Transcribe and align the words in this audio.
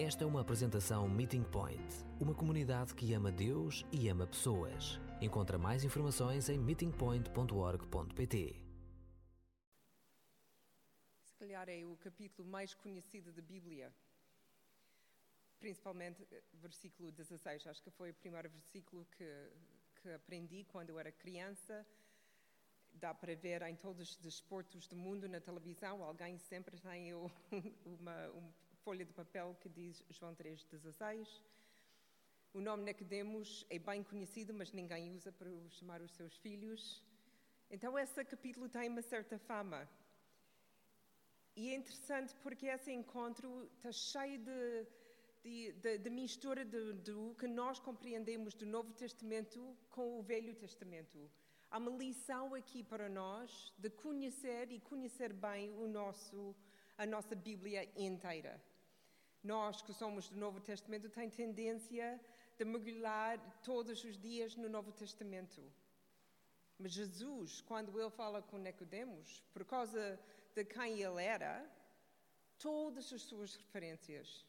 Esta 0.00 0.22
é 0.22 0.26
uma 0.28 0.42
apresentação 0.42 1.08
Meeting 1.08 1.42
Point, 1.42 1.82
uma 2.20 2.32
comunidade 2.32 2.94
que 2.94 3.12
ama 3.14 3.32
Deus 3.32 3.84
e 3.90 4.08
ama 4.08 4.28
pessoas. 4.28 5.00
Encontra 5.20 5.58
mais 5.58 5.82
informações 5.82 6.48
em 6.48 6.56
meetingpoint.org.pt. 6.56 8.64
Se 11.24 11.34
calhar 11.36 11.68
é 11.68 11.84
o 11.84 11.96
capítulo 11.96 12.48
mais 12.48 12.72
conhecido 12.74 13.32
da 13.32 13.42
Bíblia, 13.42 13.92
principalmente 15.58 16.24
eh, 16.30 16.44
versículo 16.52 17.10
16. 17.10 17.66
Acho 17.66 17.82
que 17.82 17.90
foi 17.90 18.12
o 18.12 18.14
primeiro 18.14 18.48
versículo 18.50 19.04
que, 19.16 19.50
que 20.00 20.10
aprendi 20.10 20.62
quando 20.62 20.90
eu 20.90 20.98
era 21.00 21.10
criança. 21.10 21.84
Dá 22.94 23.12
para 23.12 23.34
ver 23.34 23.62
em 23.62 23.74
todos 23.74 24.10
os 24.10 24.16
desportos 24.16 24.86
do 24.86 24.94
mundo 24.94 25.28
na 25.28 25.40
televisão, 25.40 26.04
alguém 26.04 26.38
sempre 26.38 26.78
tem 26.78 27.12
uma, 27.84 28.30
uma 28.30 28.67
folha 28.84 29.04
de 29.04 29.12
papel 29.12 29.56
que 29.60 29.68
diz 29.68 30.04
João 30.10 30.34
3,16. 30.34 31.40
O 32.52 32.60
nome 32.60 32.84
Nicodemos 32.84 33.66
é 33.68 33.78
bem 33.78 34.02
conhecido, 34.02 34.54
mas 34.54 34.72
ninguém 34.72 35.14
usa 35.14 35.30
para 35.30 35.50
chamar 35.70 36.00
os 36.00 36.12
seus 36.12 36.36
filhos. 36.38 37.02
Então, 37.70 37.98
esse 37.98 38.24
capítulo 38.24 38.68
tem 38.68 38.88
uma 38.88 39.02
certa 39.02 39.38
fama. 39.38 39.88
E 41.54 41.70
é 41.70 41.74
interessante 41.76 42.34
porque 42.42 42.66
esse 42.66 42.90
encontro 42.90 43.68
está 43.76 43.92
cheio 43.92 44.38
de, 44.38 44.86
de, 45.42 45.72
de, 45.72 45.98
de 45.98 46.10
mistura 46.10 46.64
do 46.64 47.34
que 47.34 47.46
nós 47.46 47.78
compreendemos 47.78 48.54
do 48.54 48.64
Novo 48.64 48.92
Testamento 48.92 49.76
com 49.90 50.18
o 50.18 50.22
Velho 50.22 50.54
Testamento. 50.54 51.30
Há 51.70 51.78
uma 51.78 51.90
lição 51.90 52.54
aqui 52.54 52.82
para 52.82 53.08
nós 53.10 53.74
de 53.76 53.90
conhecer 53.90 54.72
e 54.72 54.80
conhecer 54.80 55.34
bem 55.34 55.70
o 55.74 55.86
nosso, 55.86 56.56
a 56.96 57.04
nossa 57.04 57.34
Bíblia 57.34 57.86
inteira. 57.94 58.58
Nós 59.42 59.80
que 59.80 59.92
somos 59.92 60.28
do 60.28 60.36
Novo 60.36 60.60
Testamento 60.60 61.08
tem 61.08 61.30
tendência 61.30 62.20
de 62.56 62.64
mergulhar 62.64 63.38
todos 63.62 64.02
os 64.02 64.18
dias 64.18 64.56
no 64.56 64.68
Novo 64.68 64.90
Testamento. 64.92 65.62
Mas 66.78 66.92
Jesus, 66.92 67.60
quando 67.60 67.98
ele 68.00 68.10
fala 68.10 68.42
com 68.42 68.58
Nicodemos, 68.58 69.42
por 69.52 69.64
causa 69.64 70.18
de 70.54 70.64
quem 70.64 71.00
ele 71.00 71.22
era, 71.22 71.64
todas 72.58 73.12
as 73.12 73.22
suas 73.22 73.54
referências 73.56 74.46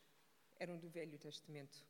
eram 0.59 0.77
do 0.77 0.89
Velho 0.89 1.17
Testamento. 1.17 1.86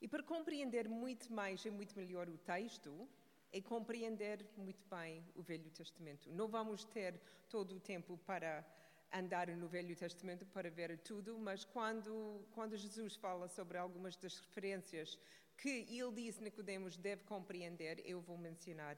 E 0.00 0.08
para 0.08 0.22
compreender 0.22 0.88
muito 0.88 1.32
mais 1.32 1.64
e 1.64 1.70
muito 1.70 1.96
melhor 1.96 2.28
o 2.28 2.38
texto, 2.38 3.08
é 3.52 3.60
compreender 3.60 4.44
muito 4.56 4.84
bem 4.88 5.24
o 5.34 5.42
Velho 5.42 5.70
Testamento. 5.70 6.30
Não 6.30 6.48
vamos 6.48 6.84
ter 6.84 7.20
todo 7.48 7.76
o 7.76 7.80
tempo 7.80 8.18
para 8.26 8.64
andar 9.12 9.48
no 9.48 9.68
Velho 9.68 9.94
Testamento 9.94 10.44
para 10.46 10.70
ver 10.70 10.98
tudo, 10.98 11.38
mas 11.38 11.64
quando, 11.64 12.44
quando 12.52 12.76
Jesus 12.76 13.16
fala 13.16 13.48
sobre 13.48 13.78
algumas 13.78 14.16
das 14.16 14.38
referências 14.38 15.18
que 15.56 15.86
ele 15.88 16.12
disse 16.12 16.42
Nicodemos 16.42 16.96
deve 16.96 17.24
compreender, 17.24 18.02
eu 18.04 18.20
vou 18.20 18.36
mencionar 18.36 18.96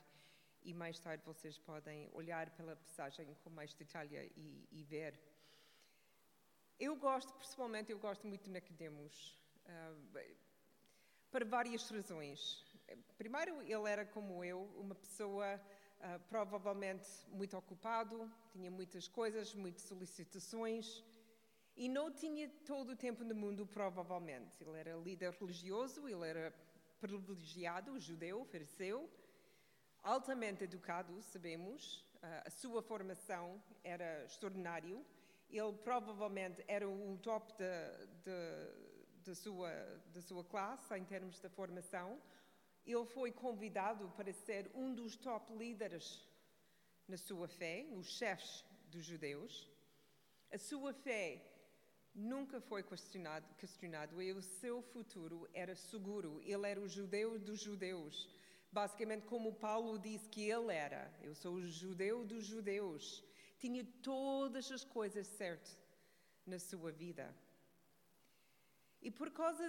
e 0.62 0.74
mais 0.74 0.98
tarde 0.98 1.22
vocês 1.24 1.58
podem 1.58 2.08
olhar 2.12 2.50
pela 2.50 2.74
passagem 2.76 3.34
com 3.42 3.50
mais 3.50 3.72
detalhe 3.74 4.32
e, 4.36 4.68
e 4.72 4.82
ver. 4.82 5.18
Eu 6.78 6.96
gosto, 6.96 7.32
pessoalmente, 7.34 7.90
eu 7.90 7.98
gosto 7.98 8.26
muito 8.26 8.44
de 8.44 8.50
Nicodemos, 8.50 9.40
uh, 9.66 10.18
para 11.30 11.44
várias 11.44 11.88
razões. 11.90 12.64
Primeiro, 13.16 13.60
ele 13.62 13.88
era 13.88 14.04
como 14.04 14.44
eu, 14.44 14.62
uma 14.76 14.94
pessoa 14.94 15.60
uh, 16.00 16.20
provavelmente 16.28 17.06
muito 17.30 17.56
ocupado, 17.56 18.30
tinha 18.50 18.70
muitas 18.70 19.08
coisas, 19.08 19.54
muitas 19.54 19.82
solicitações 19.82 21.04
e 21.76 21.88
não 21.88 22.10
tinha 22.10 22.48
todo 22.66 22.90
o 22.90 22.96
tempo 22.96 23.22
no 23.22 23.34
mundo, 23.34 23.66
provavelmente. 23.66 24.62
Ele 24.62 24.78
era 24.78 24.96
líder 24.96 25.32
religioso, 25.32 26.08
ele 26.08 26.26
era 26.28 26.52
privilegiado, 27.00 27.98
judeu, 27.98 28.44
fariseu, 28.44 29.08
altamente 30.02 30.64
educado, 30.64 31.22
sabemos. 31.22 32.04
Uh, 32.16 32.46
a 32.46 32.50
sua 32.50 32.82
formação 32.82 33.62
era 33.84 34.24
extraordinário. 34.24 35.04
Ele 35.50 35.72
provavelmente 35.84 36.62
era 36.66 36.86
o 36.88 37.16
top 37.22 37.54
da 39.24 39.34
sua, 39.34 39.70
da 40.12 40.20
sua 40.20 40.44
classe 40.44 40.94
em 40.94 41.04
termos 41.04 41.40
de 41.40 41.48
formação 41.48 42.20
ele 42.92 43.04
foi 43.04 43.30
convidado 43.30 44.08
para 44.16 44.32
ser 44.32 44.70
um 44.74 44.94
dos 44.94 45.14
top 45.16 45.52
líderes 45.52 46.26
na 47.06 47.18
sua 47.18 47.46
fé, 47.46 47.86
os 47.92 48.06
chefes 48.16 48.64
dos 48.90 49.04
judeus. 49.04 49.70
A 50.50 50.56
sua 50.56 50.94
fé 50.94 51.42
nunca 52.14 52.60
foi 52.60 52.82
questionado, 52.82 53.46
questionado 53.56 54.22
e 54.22 54.32
o 54.32 54.40
seu 54.42 54.80
futuro 54.80 55.46
era 55.52 55.74
seguro. 55.76 56.40
Ele 56.42 56.66
era 56.66 56.80
o 56.80 56.88
judeu 56.88 57.38
dos 57.38 57.60
judeus. 57.60 58.28
Basicamente, 58.72 59.26
como 59.26 59.52
Paulo 59.52 59.98
disse 59.98 60.28
que 60.28 60.50
ele 60.50 60.72
era: 60.72 61.12
Eu 61.22 61.34
sou 61.34 61.54
o 61.56 61.66
judeu 61.66 62.24
dos 62.24 62.44
judeus. 62.44 63.22
Tinha 63.58 63.84
todas 64.02 64.70
as 64.72 64.84
coisas 64.84 65.26
certas 65.26 65.78
na 66.46 66.58
sua 66.58 66.90
vida. 66.90 67.34
E 69.02 69.10
por 69.10 69.30
causa 69.30 69.68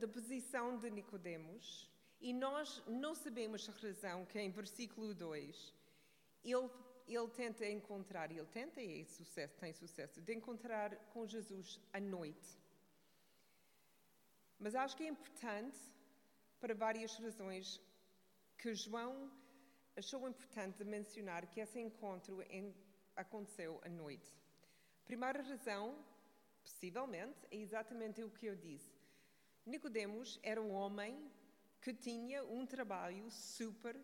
da 0.00 0.06
posição 0.08 0.78
de 0.78 0.90
Nicodemos, 0.90 1.90
e 2.20 2.32
nós 2.32 2.82
não 2.86 3.14
sabemos 3.14 3.68
a 3.68 3.72
razão 3.72 4.26
que 4.26 4.38
em 4.38 4.50
versículo 4.50 5.14
2 5.14 5.74
ele, 6.44 6.70
ele 7.06 7.28
tenta 7.28 7.66
encontrar, 7.66 8.30
ele 8.30 8.46
tenta 8.46 8.82
e 8.82 9.04
sucesso, 9.04 9.56
tem 9.58 9.72
sucesso, 9.72 10.20
de 10.20 10.34
encontrar 10.34 10.94
com 11.12 11.26
Jesus 11.26 11.80
à 11.92 12.00
noite. 12.00 12.58
Mas 14.58 14.74
acho 14.74 14.96
que 14.96 15.04
é 15.04 15.08
importante, 15.08 15.78
para 16.60 16.74
várias 16.74 17.16
razões, 17.18 17.80
que 18.58 18.74
João 18.74 19.30
achou 19.96 20.28
importante 20.28 20.84
mencionar 20.84 21.46
que 21.46 21.60
esse 21.60 21.80
encontro 21.80 22.42
em, 22.42 22.74
aconteceu 23.16 23.80
à 23.82 23.88
noite. 23.88 24.30
Primeira 25.06 25.42
razão, 25.42 26.04
possivelmente, 26.62 27.38
é 27.50 27.56
exatamente 27.56 28.22
o 28.22 28.30
que 28.30 28.46
eu 28.46 28.54
disse. 28.54 28.92
Nicodemos 29.64 30.38
era 30.42 30.60
um 30.60 30.72
homem 30.72 31.30
que 31.80 31.94
tinha 31.94 32.44
um 32.44 32.66
trabalho 32.66 33.30
super 33.30 33.96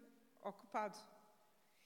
ocupado. 0.43 0.99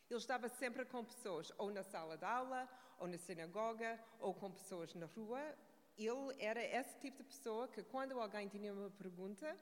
Ele 0.09 0.19
estava 0.19 0.49
sempre 0.49 0.85
com 0.85 1.05
pessoas, 1.05 1.53
ou 1.57 1.71
na 1.71 1.83
sala 1.83 2.17
de 2.17 2.25
aula, 2.25 2.69
ou 2.99 3.07
na 3.07 3.19
sinagoga, 3.19 3.99
ou 4.19 4.35
com 4.35 4.51
pessoas 4.51 4.95
na 4.95 5.07
rua. 5.07 5.41
Ele 5.97 6.35
era 6.39 6.63
esse 6.63 6.99
tipo 6.99 7.19
de 7.23 7.25
pessoa 7.25 7.69
que, 7.69 7.83
quando 7.83 8.21
alguém 8.21 8.49
tinha 8.49 8.73
uma 8.73 8.91
pergunta, 8.91 9.57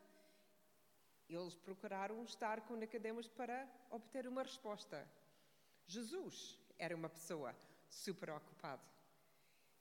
eles 1.29 1.55
procuraram 1.55 2.23
estar 2.25 2.63
com 2.63 2.77
Nicodemos 2.77 3.29
para 3.29 3.69
obter 3.91 4.27
uma 4.27 4.43
resposta. 4.43 5.07
Jesus 5.87 6.59
era 6.79 6.95
uma 6.95 7.09
pessoa 7.09 7.55
super 7.89 8.31
ocupada. 8.31 8.83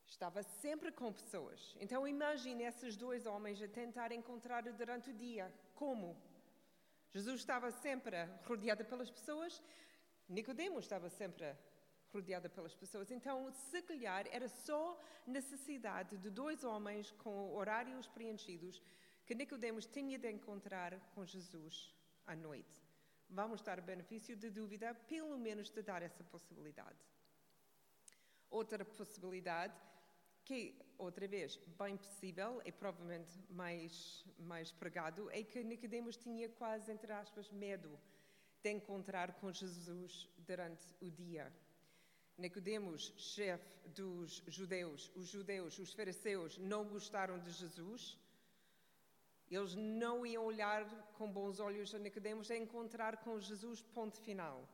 Estava 0.06 0.42
sempre 0.44 0.92
com 0.92 1.12
pessoas. 1.12 1.76
Então 1.80 2.08
imagine 2.08 2.64
esses 2.64 2.96
dois 2.96 3.26
homens 3.26 3.62
a 3.62 3.68
tentar 3.68 4.12
encontrar 4.12 4.64
durante 4.64 5.10
o 5.10 5.14
dia. 5.14 5.54
Como? 5.76 6.16
Jesus 7.14 7.40
estava 7.40 7.72
sempre 7.72 8.18
rodeado 8.46 8.84
pelas 8.86 9.10
pessoas, 9.10 9.62
Nicodemos 10.28 10.84
estava 10.84 11.10
sempre 11.10 11.56
rodeado 12.12 12.50
pelas 12.50 12.76
pessoas. 12.76 13.12
Então, 13.12 13.52
se 13.52 13.82
calhar, 13.82 14.28
era 14.32 14.48
só 14.48 15.00
necessidade 15.26 16.18
de 16.18 16.30
dois 16.30 16.64
homens 16.64 17.12
com 17.12 17.54
horários 17.56 18.08
preenchidos 18.08 18.82
que 19.26 19.36
Nicodemos 19.36 19.86
tinha 19.86 20.18
de 20.18 20.30
encontrar 20.32 21.00
com 21.14 21.26
Jesus 21.26 21.94
à 22.26 22.36
noite. 22.36 22.82
Vamos 23.30 23.62
dar 23.62 23.82
benefício 23.82 24.36
de 24.36 24.50
dúvida, 24.50 24.94
pelo 24.94 25.38
menos 25.38 25.70
de 25.70 25.82
dar 25.82 26.02
essa 26.02 26.24
possibilidade. 26.24 26.98
Outra 28.50 28.86
possibilidade 28.86 29.76
que, 30.48 30.74
outra 30.98 31.28
vez, 31.28 31.60
bem 31.78 31.98
possível 31.98 32.62
e 32.64 32.72
provavelmente 32.72 33.32
mais, 33.50 34.26
mais 34.40 34.72
pregado, 34.72 35.30
é 35.32 35.44
que 35.44 35.62
Nicodemos 35.62 36.16
tinha 36.16 36.48
quase, 36.48 36.90
entre 36.90 37.12
aspas, 37.12 37.52
medo 37.52 37.90
de 38.64 38.72
encontrar 38.72 39.34
com 39.40 39.52
Jesus 39.52 40.30
durante 40.38 40.86
o 41.02 41.12
dia. 41.12 41.52
Nicodemos, 42.38 43.14
chefe 43.18 43.90
dos 43.90 44.42
judeus, 44.48 45.12
os 45.16 45.28
judeus, 45.28 45.78
os 45.80 45.94
fariseus, 45.94 46.58
não 46.58 46.86
gostaram 46.86 47.38
de 47.40 47.52
Jesus. 47.52 48.18
Eles 49.52 49.76
não 49.76 50.26
iam 50.26 50.46
olhar 50.46 50.86
com 51.18 51.30
bons 51.30 51.60
olhos 51.60 51.94
a 51.94 52.00
Nicodemos 52.00 52.50
a 52.50 52.56
encontrar 52.56 53.18
com 53.18 53.38
Jesus, 53.40 53.82
ponto 53.82 54.18
final. 54.22 54.66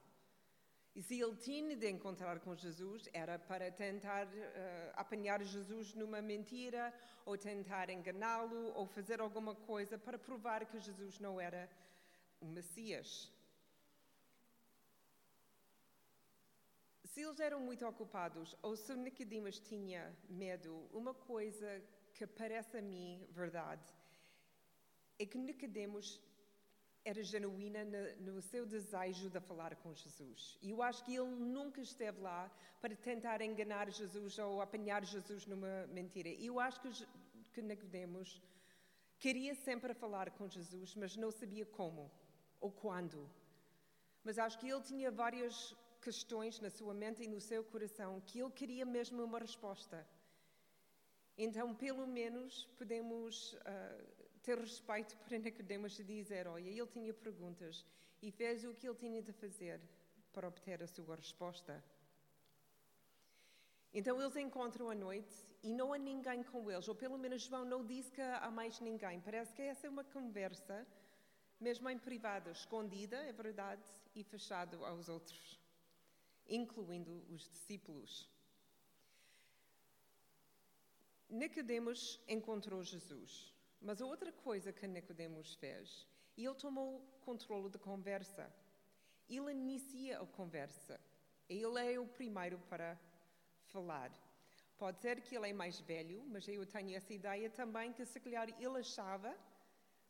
E 0.95 1.01
se 1.01 1.19
ele 1.19 1.35
tinha 1.35 1.75
de 1.75 1.89
encontrar 1.89 2.39
com 2.39 2.55
Jesus, 2.55 3.09
era 3.11 3.39
para 3.39 3.71
tentar 3.71 4.27
uh, 4.27 4.31
apanhar 4.95 5.41
Jesus 5.43 5.95
numa 5.95 6.21
mentira, 6.21 6.93
ou 7.25 7.35
tentar 7.35 7.89
enganá-lo, 7.89 8.71
ou 8.75 8.85
fazer 8.85 9.19
alguma 9.19 9.55
coisa 9.55 9.97
para 9.97 10.19
provar 10.19 10.65
que 10.65 10.79
Jesus 10.79 11.17
não 11.19 11.41
era 11.41 11.67
o 12.39 12.45
Messias. 12.45 13.31
Se 17.05 17.21
eles 17.21 17.39
eram 17.39 17.59
muito 17.59 17.85
ocupados, 17.87 18.55
ou 18.61 18.75
se 18.75 18.95
Nicodemus 18.95 19.59
tinha 19.59 20.15
medo, 20.29 20.87
uma 20.91 21.13
coisa 21.13 21.81
que 22.13 22.25
parece 22.27 22.77
a 22.77 22.81
mim 22.81 23.25
verdade 23.31 23.93
é 25.19 25.25
que 25.25 25.37
Nicodemos 25.37 26.21
era 27.05 27.21
genuína 27.21 27.83
no, 28.19 28.41
seu 28.41 28.65
desejo 28.65 29.29
de 29.29 29.39
falar 29.41 29.75
com 29.75 29.93
Jesus. 29.93 30.57
E 30.61 30.69
eu 30.71 30.81
acho 30.81 31.03
que 31.03 31.15
ele 31.15 31.35
nunca 31.35 31.81
esteve 31.81 32.19
lá 32.21 32.49
para 32.81 32.95
tentar 32.95 33.41
enganar 33.41 33.89
Jesus 33.89 34.39
ou 34.39 34.61
apanhar 34.61 35.03
Jesus 35.03 35.45
numa 35.45 35.87
mentira. 35.87 36.29
Eu 36.29 36.59
acho 36.59 36.79
que, 36.81 36.89
que 37.53 37.61
Nicodemos 37.61 38.41
queria 39.19 39.53
sempre 39.53 39.93
falar 39.93 40.31
com 40.31 40.47
Jesus, 40.47 40.95
mas 40.95 41.17
não 41.17 41.31
sabia 41.31 41.65
como 41.65 42.09
ou 42.61 42.71
quando. 42.71 43.29
Mas 44.23 44.39
acho 44.39 44.57
que 44.57 44.69
ele 44.69 44.81
tinha 44.81 45.11
várias 45.11 45.75
questões 46.01 46.59
na 46.59 46.69
sua 46.69 46.93
mente 46.93 47.23
e 47.23 47.27
no 47.27 47.41
seu 47.41 47.63
coração 47.63 48.21
que 48.21 48.39
ele 48.39 48.51
queria 48.51 48.85
mesmo 48.85 49.23
uma 49.23 49.39
resposta. 49.39 50.07
Então, 51.37 51.73
pelo 51.73 52.05
menos, 52.05 52.65
podemos 52.77 53.53
uh, 53.53 54.22
ter 54.43 54.59
respeito 54.59 55.17
por 55.23 55.31
Nicodemos 55.31 55.97
e 55.97 56.03
dizer: 56.03 56.47
olha, 56.47 56.69
ele 56.69 56.87
tinha 56.87 57.13
perguntas 57.13 57.85
e 58.21 58.29
fez 58.31 58.63
o 58.63 58.73
que 58.73 58.87
ele 58.87 58.97
tinha 58.97 59.21
de 59.21 59.31
fazer 59.31 59.81
para 60.31 60.47
obter 60.47 60.83
a 60.83 60.87
sua 60.87 61.15
resposta. 61.15 61.83
Então 63.93 64.19
eles 64.19 64.35
encontram 64.35 64.89
à 64.89 64.95
noite 64.95 65.33
e 65.61 65.71
não 65.71 65.93
há 65.93 65.97
ninguém 65.97 66.41
com 66.43 66.69
eles, 66.69 66.87
ou 66.87 66.95
pelo 66.95 67.17
menos 67.17 67.43
João 67.43 67.63
não 67.63 67.85
disse 67.85 68.11
que 68.11 68.21
há 68.21 68.49
mais 68.49 68.79
ninguém. 68.79 69.21
Parece 69.21 69.53
que 69.53 69.61
essa 69.61 69.85
é 69.85 69.89
uma 69.89 70.03
conversa, 70.03 70.85
mesmo 71.59 71.87
em 71.89 71.97
privado, 71.97 72.49
escondida, 72.49 73.17
é 73.17 73.31
verdade, 73.31 73.83
e 74.15 74.23
fechado 74.23 74.83
aos 74.83 75.09
outros, 75.09 75.59
incluindo 76.47 77.23
os 77.29 77.47
discípulos. 77.47 78.27
Nicodemos 81.29 82.19
encontrou 82.27 82.83
Jesus, 82.83 83.52
mas 83.83 84.01
a 84.01 84.05
outra 84.05 84.31
coisa 84.31 84.71
que 84.71 84.87
Nicodemos 84.87 85.55
fez, 85.55 86.07
ele 86.37 86.55
tomou 86.55 87.01
controle 87.21 87.69
da 87.69 87.77
conversa. 87.77 88.49
Ele 89.29 89.51
inicia 89.51 90.21
a 90.21 90.25
conversa. 90.25 90.99
Ele 91.49 91.93
é 91.93 91.99
o 91.99 92.07
primeiro 92.07 92.57
para 92.69 92.97
falar. 93.65 94.11
Pode 94.77 94.99
ser 95.01 95.21
que 95.21 95.35
ele 95.35 95.49
é 95.49 95.53
mais 95.53 95.79
velho, 95.81 96.23
mas 96.25 96.47
eu 96.47 96.65
tenho 96.65 96.95
essa 96.95 97.13
ideia 97.13 97.49
também 97.49 97.91
que 97.91 98.05
se 98.05 98.19
calhar 98.19 98.49
ele 98.49 98.79
achava, 98.79 99.35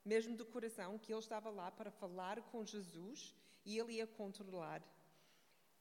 mesmo 0.06 0.38
do 0.38 0.46
coração, 0.46 0.98
que 1.00 1.12
ele 1.12 1.20
estava 1.20 1.50
lá 1.50 1.72
para 1.72 1.92
falar 1.92 2.42
com 2.44 2.64
Jesus 2.64 3.36
e 3.66 3.78
ele 3.80 3.94
ia 3.94 4.08
controlar 4.08 4.82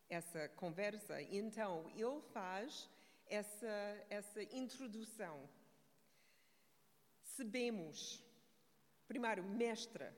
essa 0.08 0.48
conversa. 0.50 1.20
Então 1.22 1.90
ele 1.94 2.20
faz 2.32 2.88
essa, 3.26 4.06
essa 4.08 4.42
introdução. 4.42 5.48
Sabemos, 7.36 7.98
primeiro, 9.08 9.42
mestra. 9.42 10.08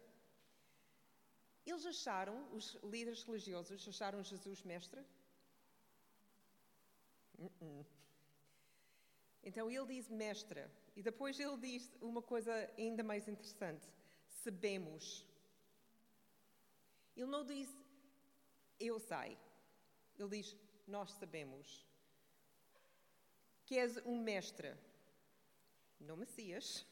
Eles 1.65 1.87
acharam, 1.87 2.37
os 2.53 2.75
líderes 2.93 3.23
religiosos 3.23 3.87
acharam 3.89 4.23
Jesus 4.23 4.63
mestre? 4.63 5.01
Uh 7.39 7.51
-uh. 7.61 7.87
Então 9.43 9.71
ele 9.71 9.87
diz 9.95 10.09
mestra, 10.09 10.71
e 10.97 11.03
depois 11.03 11.39
ele 11.39 11.57
diz 11.59 11.83
uma 12.01 12.23
coisa 12.23 12.53
ainda 12.79 13.03
mais 13.03 13.29
interessante: 13.29 13.87
sabemos. 14.43 15.05
Ele 17.17 17.31
não 17.37 17.45
diz 17.45 17.69
eu 18.81 18.99
sei, 18.99 19.39
ele 20.19 20.31
diz 20.37 20.57
nós 20.87 21.11
sabemos. 21.13 21.87
Que 23.67 23.79
és 23.79 23.97
um 24.05 24.23
mestre, 24.23 24.77
não 25.99 26.17
Messias, 26.17 26.87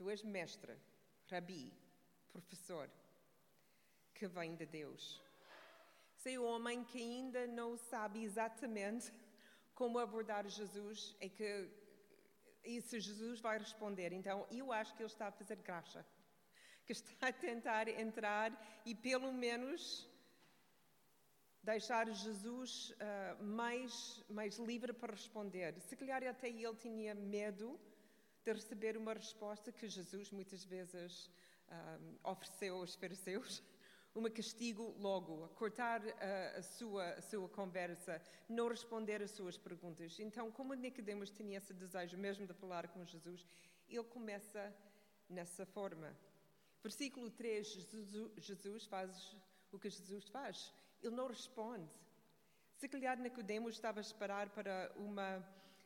tu 0.00 0.08
és 0.08 0.22
mestre, 0.22 0.74
rabi, 1.30 1.70
professor, 2.32 2.90
que 4.14 4.26
vem 4.26 4.54
de 4.56 4.64
Deus. 4.64 5.22
Sei 6.22 6.38
o 6.38 6.44
homem 6.44 6.82
que 6.84 6.98
ainda 6.98 7.46
não 7.46 7.76
sabe 7.76 8.22
exatamente 8.24 9.12
como 9.74 9.98
abordar 9.98 10.48
Jesus 10.48 11.14
é 11.20 11.28
que 11.28 11.50
e 12.64 12.80
se 12.80 12.98
Jesus 12.98 13.40
vai 13.40 13.58
responder. 13.58 14.10
Então, 14.12 14.46
eu 14.50 14.72
acho 14.72 14.94
que 14.94 15.02
ele 15.02 15.12
está 15.12 15.26
a 15.28 15.32
fazer 15.32 15.56
graça, 15.56 16.04
que 16.86 16.92
está 16.92 17.28
a 17.28 17.32
tentar 17.32 17.86
entrar 17.88 18.48
e 18.86 18.94
pelo 18.94 19.30
menos 19.32 20.08
deixar 21.62 22.08
Jesus 22.08 22.90
uh, 22.90 23.44
mais, 23.44 24.24
mais 24.30 24.56
livre 24.56 24.94
para 24.94 25.12
responder. 25.12 25.78
Se 25.82 25.94
calhar 25.94 26.22
até 26.26 26.48
ele 26.48 26.76
tinha 26.76 27.14
medo 27.14 27.78
de 28.44 28.52
receber 28.52 28.96
uma 28.96 29.12
resposta 29.12 29.72
que 29.72 29.88
Jesus 29.88 30.30
muitas 30.30 30.64
vezes 30.64 31.30
um, 31.70 32.30
ofereceu 32.30 32.76
aos 32.76 32.94
fariseus 32.94 33.62
um 34.14 34.28
castigo 34.28 34.94
logo, 34.98 35.48
cortar 35.50 36.02
a, 36.02 36.58
a, 36.58 36.62
sua, 36.62 37.10
a 37.10 37.22
sua 37.22 37.48
conversa, 37.48 38.20
não 38.48 38.68
responder 38.68 39.22
às 39.22 39.30
suas 39.30 39.56
perguntas. 39.56 40.18
Então, 40.18 40.50
como 40.50 40.74
Nicodemos 40.74 41.30
tinha 41.30 41.58
esse 41.58 41.72
desejo 41.72 42.18
mesmo 42.18 42.46
de 42.46 42.54
falar 42.54 42.88
com 42.88 43.04
Jesus, 43.04 43.46
ele 43.88 44.04
começa 44.04 44.74
nessa 45.28 45.64
forma. 45.64 46.16
Versículo 46.82 47.30
3, 47.30 47.66
Jesus 48.36 48.86
faz 48.86 49.36
o 49.70 49.78
que 49.78 49.88
Jesus 49.88 50.28
faz. 50.28 50.74
Ele 51.02 51.14
não 51.14 51.28
responde. 51.28 51.88
Se 52.74 52.88
calhar 52.88 53.18
Nicodemos 53.18 53.74
estava 53.74 54.00
a 54.00 54.02
esperar 54.02 54.48
para 54.50 54.90
uma 54.96 55.38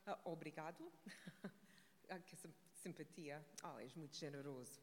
uh, 0.06 0.30
obrigado, 0.30 0.90
ah, 2.08 2.18
que 2.18 2.36
simpatia, 2.72 3.44
oh, 3.64 3.78
és 3.78 3.94
muito 3.94 4.16
generoso. 4.16 4.80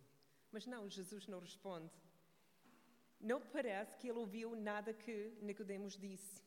Mas 0.52 0.66
não, 0.66 0.90
Jesus 0.90 1.28
não 1.28 1.40
responde 1.40 1.92
não 3.22 3.40
parece 3.40 3.96
que 3.98 4.08
ele 4.10 4.18
ouviu 4.18 4.56
nada 4.56 4.94
que 4.94 5.32
Nicodemos 5.42 5.98
disse. 5.98 6.42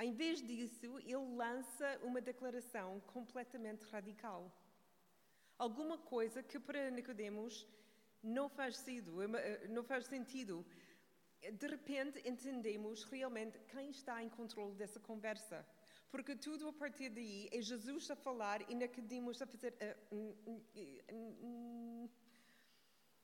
Em 0.00 0.12
vez 0.12 0.42
disso, 0.42 0.98
ele 0.98 1.36
lança 1.36 2.00
uma 2.02 2.20
declaração 2.20 3.00
completamente 3.00 3.84
radical. 3.84 4.50
Alguma 5.58 5.98
coisa 5.98 6.42
que 6.42 6.58
para 6.58 6.90
Nicodemos 6.90 7.66
não 8.22 8.48
faz 8.48 8.76
sentido, 8.78 9.22
eh, 9.22 9.68
não 9.68 9.84
faz 9.84 10.06
sentido. 10.06 10.66
De 11.52 11.66
repente 11.66 12.20
entendemos 12.28 13.04
realmente 13.04 13.58
quem 13.68 13.90
está 13.90 14.22
em 14.22 14.28
controle 14.28 14.74
dessa 14.74 14.98
conversa. 14.98 15.66
Porque 16.10 16.34
tudo 16.34 16.68
a 16.68 16.72
partir 16.72 17.08
daí 17.08 17.48
é 17.52 17.62
Jesus 17.62 18.10
a 18.10 18.16
falar 18.16 18.68
e 18.68 18.74
Nicodemos 18.74 19.40
a 19.40 19.46
fazer. 19.46 19.74
Uh, 20.10 22.10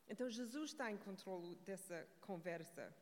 então 0.08 0.30
Jesus 0.30 0.70
está 0.70 0.90
em 0.90 0.96
controle 0.96 1.56
dessa 1.56 2.06
conversa. 2.20 2.94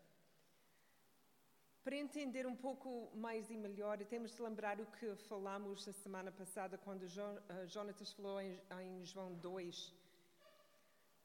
Para 1.84 1.96
entender 1.96 2.46
um 2.46 2.56
pouco 2.56 3.10
mais 3.14 3.50
e 3.50 3.58
melhor, 3.58 3.98
temos 4.06 4.34
de 4.34 4.40
lembrar 4.40 4.80
o 4.80 4.86
que 4.86 5.14
falamos 5.16 5.86
a 5.86 5.92
semana 5.92 6.32
passada, 6.32 6.78
quando 6.78 7.02
uh, 7.02 7.66
Jonatas 7.66 8.10
falou 8.14 8.40
em, 8.40 9.04
João 9.04 9.34
2. 9.34 9.92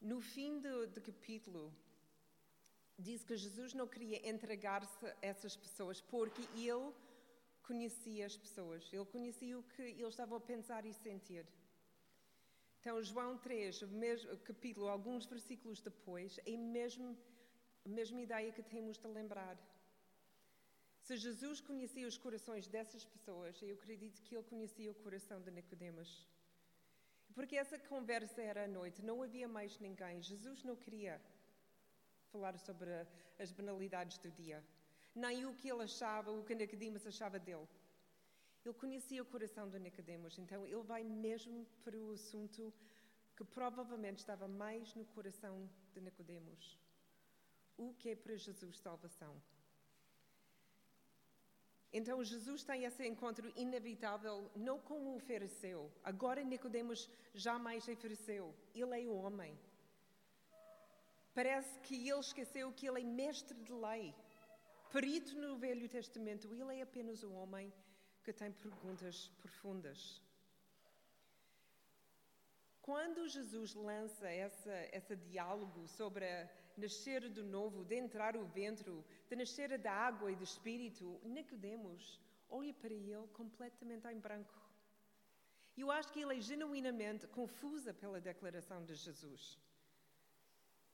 No 0.02 0.20
fim 0.20 0.60
do, 0.60 0.86
do 0.86 1.00
capítulo, 1.00 1.72
diz 2.98 3.24
que 3.24 3.38
Jesus 3.38 3.72
não 3.72 3.88
queria 3.88 4.28
entregar-se 4.28 5.06
a 5.06 5.16
essas 5.22 5.56
pessoas 5.56 6.02
porque 6.02 6.42
ele 6.54 6.92
conhecia 7.68 8.26
as 8.26 8.36
pessoas, 8.36 8.88
ele 8.92 9.04
conhecia 9.04 9.58
o 9.58 9.62
que 9.62 9.82
eles 9.82 10.08
estavam 10.08 10.36
a 10.38 10.40
pensar 10.40 10.84
e 10.84 10.92
sentir. 10.92 11.46
Então, 12.80 13.02
João 13.02 13.36
3, 13.36 13.82
mesmo, 14.04 14.36
capítulo, 14.38 14.88
alguns 14.88 15.26
versículos 15.26 15.80
depois, 15.82 16.38
é 16.46 16.56
mesmo, 16.56 17.16
a 17.84 17.88
mesma 17.88 18.20
ideia 18.22 18.50
que 18.52 18.62
temos 18.62 18.96
de 18.96 19.06
lembrar. 19.06 19.56
Se 21.02 21.16
Jesus 21.16 21.60
conhecia 21.60 22.06
os 22.06 22.16
corações 22.16 22.66
dessas 22.68 23.04
pessoas, 23.04 23.60
eu 23.60 23.74
acredito 23.74 24.22
que 24.22 24.34
ele 24.34 24.44
conhecia 24.44 24.90
o 24.90 24.94
coração 24.94 25.40
de 25.42 25.50
Nicodemus. 25.50 26.26
Porque 27.34 27.56
essa 27.56 27.78
conversa 27.78 28.40
era 28.42 28.64
à 28.64 28.68
noite, 28.68 29.02
não 29.02 29.22
havia 29.22 29.48
mais 29.48 29.78
ninguém. 29.78 30.22
Jesus 30.22 30.62
não 30.64 30.76
queria 30.76 31.20
falar 32.32 32.56
sobre 32.58 32.90
as 33.38 33.50
banalidades 33.52 34.18
do 34.18 34.30
dia, 34.30 34.64
nem 35.14 35.44
o 35.46 35.54
que 35.54 35.68
ele 35.68 35.82
achava, 35.82 36.30
o 36.30 36.44
que 36.44 36.54
Nicodemus 36.54 37.06
achava 37.06 37.38
dele. 37.38 37.68
Ele 38.64 38.74
conhecia 38.74 39.22
o 39.22 39.26
coração 39.26 39.68
de 39.68 39.78
Nicodemos, 39.78 40.38
então 40.38 40.66
ele 40.66 40.82
vai 40.82 41.02
mesmo 41.02 41.66
para 41.82 41.96
o 41.96 42.12
assunto 42.12 42.72
que 43.36 43.44
provavelmente 43.44 44.18
estava 44.18 44.46
mais 44.46 44.94
no 44.94 45.04
coração 45.06 45.68
de 45.92 46.00
Nicodemos. 46.00 46.78
O 47.78 47.94
que 47.94 48.10
é 48.10 48.16
para 48.16 48.36
Jesus 48.36 48.78
salvação? 48.78 49.34
Então 51.92 52.22
Jesus 52.22 52.62
tem 52.62 52.84
esse 52.84 53.04
encontro 53.06 53.50
inevitável, 53.56 54.50
não 54.54 54.78
com 54.78 55.16
o 55.16 55.18
fariseu. 55.18 55.90
Agora 56.04 56.44
Nicodemos 56.44 57.08
jamais 57.34 57.88
é 57.88 57.96
fariseu, 57.96 58.54
ele 58.74 59.02
é 59.02 59.08
homem. 59.08 59.58
Parece 61.34 61.78
que 61.80 62.08
ele 62.08 62.20
esqueceu 62.20 62.72
que 62.72 62.86
ele 62.86 63.00
é 63.00 63.04
mestre 63.04 63.58
de 63.58 63.72
lei, 63.72 64.14
perito 64.92 65.38
no 65.38 65.56
Velho 65.56 65.88
Testamento. 65.88 66.52
Ele 66.52 66.78
é 66.78 66.82
apenas 66.82 67.22
um 67.22 67.34
homem 67.34 67.72
que 68.22 68.32
tem 68.32 68.52
perguntas 68.52 69.28
profundas. 69.40 70.20
quando 72.90 73.28
Jesus 73.28 73.72
lança 73.74 74.28
essa, 74.28 74.74
esse 74.92 75.14
diálogo 75.14 75.86
sobre 75.86 76.26
nascer 76.76 77.20
de 77.28 77.40
novo, 77.40 77.84
de 77.84 77.94
entrar 77.94 78.36
o 78.36 78.44
ventre, 78.44 78.92
de 79.28 79.36
nascer 79.36 79.78
da 79.78 79.92
água 79.92 80.32
e 80.32 80.34
do 80.34 80.42
espírito, 80.42 81.20
Nicodemos 81.22 82.20
olha 82.48 82.74
para 82.74 82.92
ele 82.92 83.28
completamente 83.32 84.08
em 84.08 84.18
branco. 84.18 84.58
E 85.76 85.82
eu 85.82 85.90
acho 85.92 86.12
que 86.12 86.20
ele 86.20 86.36
é 86.38 86.40
genuinamente 86.40 87.28
confusa 87.28 87.94
pela 87.94 88.20
declaração 88.20 88.84
de 88.84 88.96
Jesus. 88.96 89.56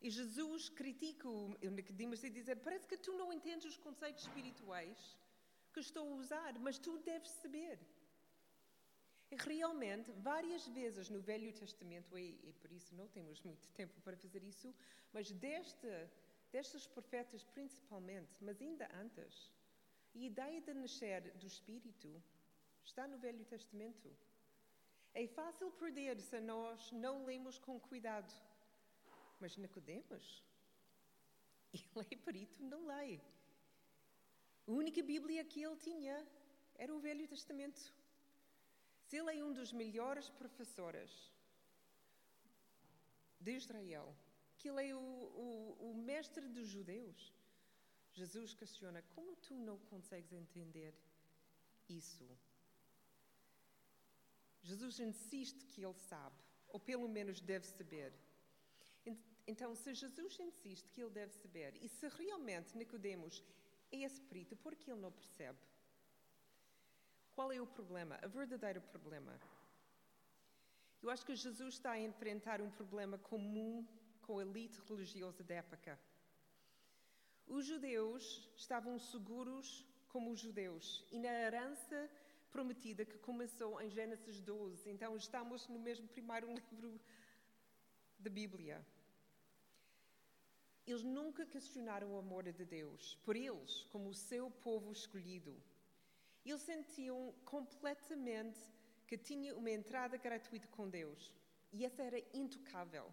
E 0.00 0.11
Jesus 0.11 0.69
critica 0.69 1.29
o 1.29 1.57
Nicodemos 1.71 2.23
e 2.23 2.31
diz: 2.31 2.47
Parece 2.62 2.87
que 2.87 2.97
tu 2.97 3.12
não 3.12 3.33
entendes 3.33 3.67
os 3.67 3.76
conceitos 3.76 4.23
espirituais 4.25 5.17
que 5.73 5.81
estou 5.81 6.12
a 6.12 6.17
usar, 6.17 6.59
mas 6.59 6.79
tu 6.79 6.99
deves 6.99 7.31
saber. 7.31 7.79
E 9.31 9.37
realmente, 9.37 10.12
várias 10.12 10.67
vezes 10.69 11.11
no 11.11 11.21
Velho 11.21 11.53
Testamento, 11.53 12.17
e, 12.17 12.38
e, 12.45 12.53
por 12.61 12.71
isso 12.71 12.95
não 12.95 13.09
temos 13.09 13.43
muito 13.43 13.69
tempo 13.71 14.00
para 14.03 14.17
fazer 14.17 14.43
isso, 14.45 14.73
mas 15.12 15.33
deste, 15.33 15.88
destes 16.53 16.87
profetas 16.87 17.43
principalmente, 17.43 18.33
mas 18.41 18.61
ainda 18.61 18.88
antes, 18.95 19.50
a 20.15 20.19
ideia 20.19 20.61
de 20.61 20.73
nascer 20.75 21.33
do 21.35 21.47
Espírito 21.47 22.23
está 22.85 23.07
no 23.09 23.19
Velho 23.19 23.45
Testamento. 23.45 24.17
É 25.12 25.26
fácil 25.26 25.71
perder 25.73 26.21
se 26.21 26.38
nós 26.41 26.93
não 26.93 27.25
lemos 27.25 27.59
com 27.59 27.81
cuidado. 27.81 28.33
Mas 29.40 29.57
Nicodemos, 29.57 30.45
ele 31.73 32.07
é 32.11 32.16
perito 32.16 32.62
na 32.62 32.76
lei. 32.76 33.21
A 34.66 34.73
única 34.73 35.02
Bíblia 35.02 35.45
que 35.45 35.62
ele 35.62 35.76
tinha 35.76 36.26
era 36.75 36.95
o 36.95 36.99
Velho 36.99 37.28
Testamento. 37.28 37.81
Se 39.05 39.16
ele 39.16 39.38
é 39.38 39.45
um 39.45 39.52
dos 39.52 39.73
melhores 39.73 40.28
professores 40.31 41.11
de 43.38 43.52
Israel, 43.52 44.14
que 44.59 44.69
ele 44.69 44.88
é 44.88 44.95
o, 44.95 44.99
o, 44.99 45.90
o 45.90 45.95
mestre 45.95 46.49
dos 46.49 46.66
judeus, 46.66 47.33
Jesus 48.12 48.55
questiona: 48.55 49.02
como 49.14 49.37
tu 49.37 49.55
não 49.55 49.78
consegues 49.90 50.33
entender 50.33 50.95
isso? 51.88 52.26
Jesus 54.62 54.99
insiste 54.99 55.64
que 55.66 55.85
ele 55.85 55.95
sabe, 55.95 56.43
ou 56.69 56.81
pelo 56.81 57.09
menos 57.09 57.40
deve 57.40 57.66
saber. 57.66 58.12
Então, 59.47 59.75
se 59.75 59.95
Jesus 59.95 60.38
insiste 60.41 60.91
que 60.91 61.00
ele 61.00 61.11
deve 61.11 61.33
saber, 61.33 61.76
e 61.81 61.88
se 61.88 62.09
realmente 62.09 62.76
Nicodemos 62.76 63.45
é 63.93 63.99
esse 63.99 64.21
perito, 64.21 64.57
por 64.57 64.75
que 64.75 64.91
ele 64.91 65.00
não 65.00 65.12
percebe? 65.12 65.59
Qual 67.35 67.53
é 67.53 67.61
o 67.61 67.67
problema? 67.67 68.19
O 68.25 68.29
verdadeiro 68.29 68.81
problema. 68.81 69.38
Eu 71.03 71.11
acho 71.11 71.25
que 71.25 71.37
Jesus 71.37 71.75
está 71.75 71.93
a 71.93 72.00
enfrentar 72.00 72.61
um 72.61 72.71
problema 72.71 73.19
comum 73.19 73.87
com 74.23 74.38
a 74.38 74.43
elite 74.43 74.81
religiosa 74.88 75.45
da 75.45 75.55
época. 75.55 75.99
Os 77.47 77.65
judeus 77.65 78.50
estavam 78.57 78.99
seguros 78.99 79.87
como 80.09 80.31
os 80.31 80.41
judeus 80.41 81.05
e 81.12 81.19
na 81.19 81.29
herança 81.29 82.11
prometida 82.50 83.05
que 83.05 83.19
começou 83.19 83.81
em 83.81 83.91
Gênesis 83.91 84.41
12. 84.41 84.91
Então 84.91 85.17
estamos 85.17 85.69
no 85.69 85.79
mesmo 85.79 86.09
primeiro 86.09 86.49
livro 86.53 87.00
da 88.19 88.31
Bíblia. 88.31 88.85
Eles 90.87 91.02
nunca 91.02 91.45
questionaram 91.45 92.12
o 92.12 92.19
amor 92.19 92.45
de 92.52 92.64
Deus 92.64 93.16
por 93.25 93.35
eles, 93.35 93.85
como 93.90 94.09
o 94.09 94.14
seu 94.14 94.50
povo 94.50 94.93
escolhido. 94.93 95.61
Eles 96.45 96.62
sentiam 96.62 97.35
completamente 97.45 98.61
que 99.07 99.19
tinha 99.19 99.57
uma 99.57 99.71
entrada 99.71 100.16
gratuita 100.16 100.69
com 100.69 100.88
Deus 100.88 101.35
e 101.73 101.85
essa 101.85 102.02
era 102.02 102.23
intocável. 102.33 103.12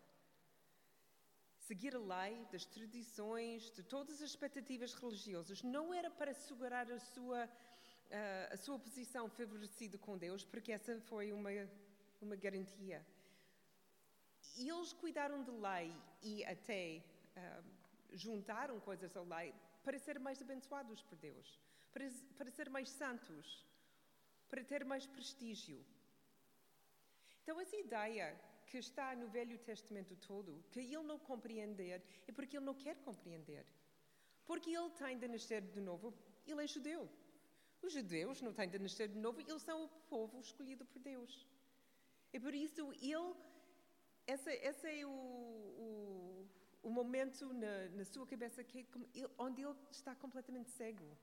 Seguir 1.57 1.95
a 1.95 1.99
lei, 1.99 2.45
das 2.51 2.65
tradições, 2.65 3.71
de 3.71 3.81
todas 3.81 4.21
as 4.21 4.29
expectativas 4.29 4.93
religiosas, 4.93 5.63
não 5.63 5.93
era 5.93 6.11
para 6.11 6.31
assegurar 6.31 6.91
a 6.91 6.99
sua, 6.99 7.49
a 8.51 8.57
sua 8.57 8.77
posição 8.77 9.29
favorecida 9.29 9.97
com 9.97 10.17
Deus, 10.17 10.43
porque 10.43 10.71
essa 10.71 10.99
foi 11.01 11.31
uma, 11.31 11.49
uma 12.21 12.35
garantia. 12.35 13.03
Eles 14.57 14.93
cuidaram 14.93 15.41
de 15.41 15.51
lei 15.51 15.95
e 16.21 16.43
até 16.45 17.01
uh, 17.37 17.63
juntaram 18.13 18.79
coisas 18.79 19.15
à 19.15 19.21
lei 19.21 19.53
para 19.83 19.97
ser 19.99 20.19
mais 20.19 20.41
abençoados 20.41 21.01
por 21.03 21.17
Deus 21.17 21.59
para, 21.93 22.09
para 22.37 22.49
ser 22.57 22.69
mais 22.69 22.89
santos, 22.89 23.45
para 24.49 24.63
ter 24.63 24.83
mais 24.83 25.05
prestígio. 25.05 25.79
Então, 27.41 27.59
essa 27.61 27.75
ideia 27.75 28.27
que 28.67 28.77
está 28.77 29.15
no 29.15 29.27
Velho 29.27 29.57
Testamento 29.59 30.15
todo, 30.27 30.63
que 30.71 30.79
ele 30.79 31.03
não 31.11 31.19
compreender, 31.19 32.01
é 32.27 32.31
porque 32.31 32.57
ele 32.57 32.65
não 32.65 32.73
quer 32.73 32.95
compreender. 33.07 33.65
Porque 34.45 34.71
ele 34.71 34.89
tem 35.01 35.17
de 35.17 35.27
nascer 35.27 35.61
de 35.61 35.79
novo, 35.79 36.13
ele 36.47 36.63
é 36.63 36.67
judeu. 36.67 37.07
Os 37.81 37.93
judeus 37.93 38.41
não 38.41 38.53
têm 38.53 38.69
de 38.69 38.79
nascer 38.79 39.07
de 39.09 39.19
novo, 39.19 39.39
eles 39.41 39.61
são 39.61 39.85
o 39.85 39.89
povo 40.13 40.39
escolhido 40.39 40.85
por 40.85 40.99
Deus. 40.99 41.47
E 42.33 42.39
por 42.39 42.53
isso 42.53 42.91
ele, 42.93 43.35
esse, 44.25 44.51
esse 44.69 44.87
é 44.87 45.05
o, 45.05 45.09
o, 45.09 46.12
o 46.83 46.89
momento 46.89 47.51
na, 47.53 47.87
na, 47.97 48.05
sua 48.05 48.27
cabeça 48.27 48.63
que, 48.63 48.85
onde 49.37 49.61
ele 49.63 49.75
está 49.89 50.13
completamente 50.13 50.69
cego. 50.69 51.17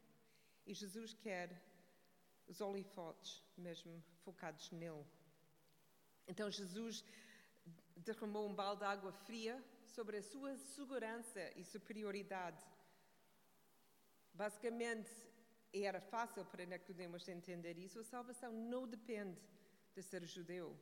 E 0.67 0.73
Jesus 0.73 1.12
quer 1.12 1.49
os 2.49 2.61
holofotes 2.61 3.43
mesmo 3.57 4.02
focados 4.25 4.71
nele. 4.73 5.07
Então 6.26 6.50
Jesus 6.50 7.05
derramou 7.95 8.49
um 8.49 8.55
balde 8.55 8.81
de 8.81 8.87
água 8.87 9.12
fria 9.12 9.62
sobre 9.85 10.17
a 10.17 10.23
sua 10.23 10.57
segurança 10.57 11.52
e 11.57 11.64
superioridade. 11.64 12.64
Basicamente, 14.33 15.11
era 15.73 16.00
fácil 16.00 16.45
para 16.45 16.64
Nicodemos 16.64 17.29
entender 17.29 17.76
isso. 17.79 18.00
A 18.00 18.05
salvação 18.05 18.52
não 18.52 18.88
depende 18.88 19.40
de 19.95 20.02
ser 20.02 20.25
judeu. 20.25 20.76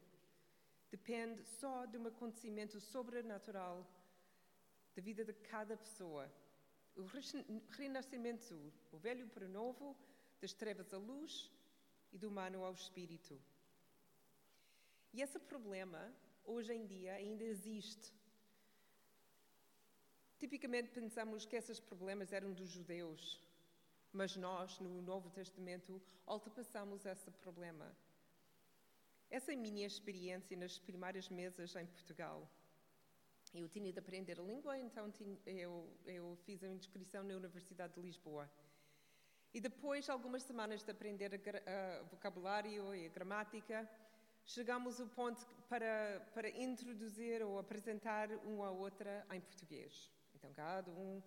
Depende 0.90 1.42
só 1.44 1.84
de 1.84 1.98
um 1.98 2.06
acontecimento 2.06 2.80
sobrenatural 2.80 3.86
da 4.98 5.02
vida 5.02 5.24
de 5.24 5.32
cada 5.32 5.76
pessoa 5.76 6.28
o 6.96 7.04
renascimento, 7.70 8.72
o 8.90 8.98
velho 8.98 9.28
para 9.28 9.46
o 9.46 9.48
novo, 9.48 9.96
das 10.40 10.52
trevas 10.52 10.92
à 10.92 10.98
luz 10.98 11.52
e 12.12 12.18
do 12.18 12.26
humano 12.28 12.64
ao 12.64 12.72
espírito. 12.72 13.40
E 15.12 15.22
esse 15.22 15.38
problema, 15.38 16.12
hoje 16.44 16.72
em 16.74 16.84
dia, 16.84 17.12
ainda 17.14 17.44
existe. 17.44 18.12
Tipicamente 20.36 20.90
pensamos 20.90 21.46
que 21.46 21.54
esses 21.54 21.78
problemas 21.78 22.32
eram 22.32 22.52
dos 22.52 22.68
judeus, 22.68 23.40
mas 24.12 24.36
nós, 24.36 24.80
no 24.80 25.00
Novo 25.00 25.30
Testamento, 25.30 26.02
ultrapassamos 26.26 27.06
esse 27.06 27.30
problema. 27.30 27.96
Essa 29.30 29.52
é 29.52 29.54
a 29.54 29.58
minha 29.58 29.86
experiência 29.86 30.56
nas 30.56 30.76
primeiras 30.76 31.28
mesas 31.28 31.76
em 31.76 31.86
Portugal. 31.86 32.50
Eu 33.54 33.68
tinha 33.68 33.92
de 33.92 33.98
aprender 33.98 34.38
a 34.38 34.42
língua, 34.42 34.78
então 34.78 35.12
eu, 35.46 35.88
eu 36.04 36.36
fiz 36.44 36.62
a 36.62 36.68
inscrição 36.68 37.24
na 37.24 37.34
Universidade 37.34 37.94
de 37.94 38.00
Lisboa. 38.00 38.50
E 39.52 39.60
depois, 39.60 40.08
algumas 40.10 40.42
semanas 40.42 40.82
de 40.82 40.90
aprender 40.90 41.30
o 42.02 42.06
vocabulário 42.06 42.94
e 42.94 43.06
a 43.06 43.08
gramática, 43.08 43.88
chegamos 44.44 45.00
ao 45.00 45.06
ponto 45.08 45.46
para, 45.68 46.20
para 46.34 46.50
introduzir 46.50 47.42
ou 47.42 47.58
apresentar 47.58 48.30
uma 48.44 48.68
à 48.68 48.70
outra 48.70 49.26
em 49.32 49.40
português. 49.40 50.12
Então, 50.34 50.52
cada 50.52 50.90
um 50.90 51.22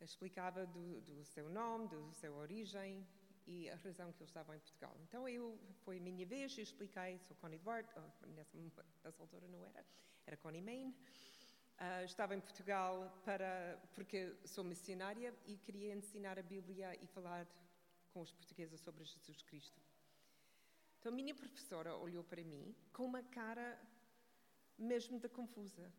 explicava 0.00 0.64
do, 0.66 1.00
do 1.00 1.24
seu 1.24 1.48
nome, 1.48 1.88
da 1.88 2.12
sua 2.12 2.30
origem 2.30 3.04
e 3.46 3.68
a 3.68 3.76
razão 3.76 4.12
que 4.12 4.22
eu 4.22 4.26
estava 4.26 4.56
em 4.56 4.60
Portugal. 4.60 4.96
Então, 5.02 5.28
eu, 5.28 5.58
foi 5.84 5.98
a 5.98 6.00
minha 6.00 6.26
vez, 6.26 6.56
eu 6.56 6.62
expliquei, 6.62 7.18
sou 7.18 7.36
Connie 7.36 7.58
Duarte, 7.58 7.92
nessa, 8.28 8.84
nessa 9.04 9.22
altura 9.22 9.48
não 9.48 9.64
era, 9.64 9.84
era 10.26 10.36
Connie 10.36 10.62
Main. 10.62 10.94
Uh, 11.78 12.04
estava 12.06 12.34
em 12.34 12.40
Portugal 12.40 13.12
para, 13.22 13.78
porque 13.94 14.34
sou 14.46 14.64
missionária 14.64 15.34
e 15.46 15.58
queria 15.58 15.94
ensinar 15.94 16.38
a 16.38 16.42
Bíblia 16.42 16.96
e 17.02 17.06
falar 17.06 17.46
com 18.12 18.22
os 18.22 18.32
portugueses 18.32 18.80
sobre 18.80 19.04
Jesus 19.04 19.42
Cristo. 19.42 19.78
Então 20.98 21.12
a 21.12 21.14
minha 21.14 21.34
professora 21.34 21.94
olhou 21.94 22.24
para 22.24 22.42
mim 22.42 22.74
com 22.94 23.04
uma 23.04 23.22
cara 23.22 23.78
mesmo 24.78 25.20
de 25.20 25.28
confusa. 25.28 25.92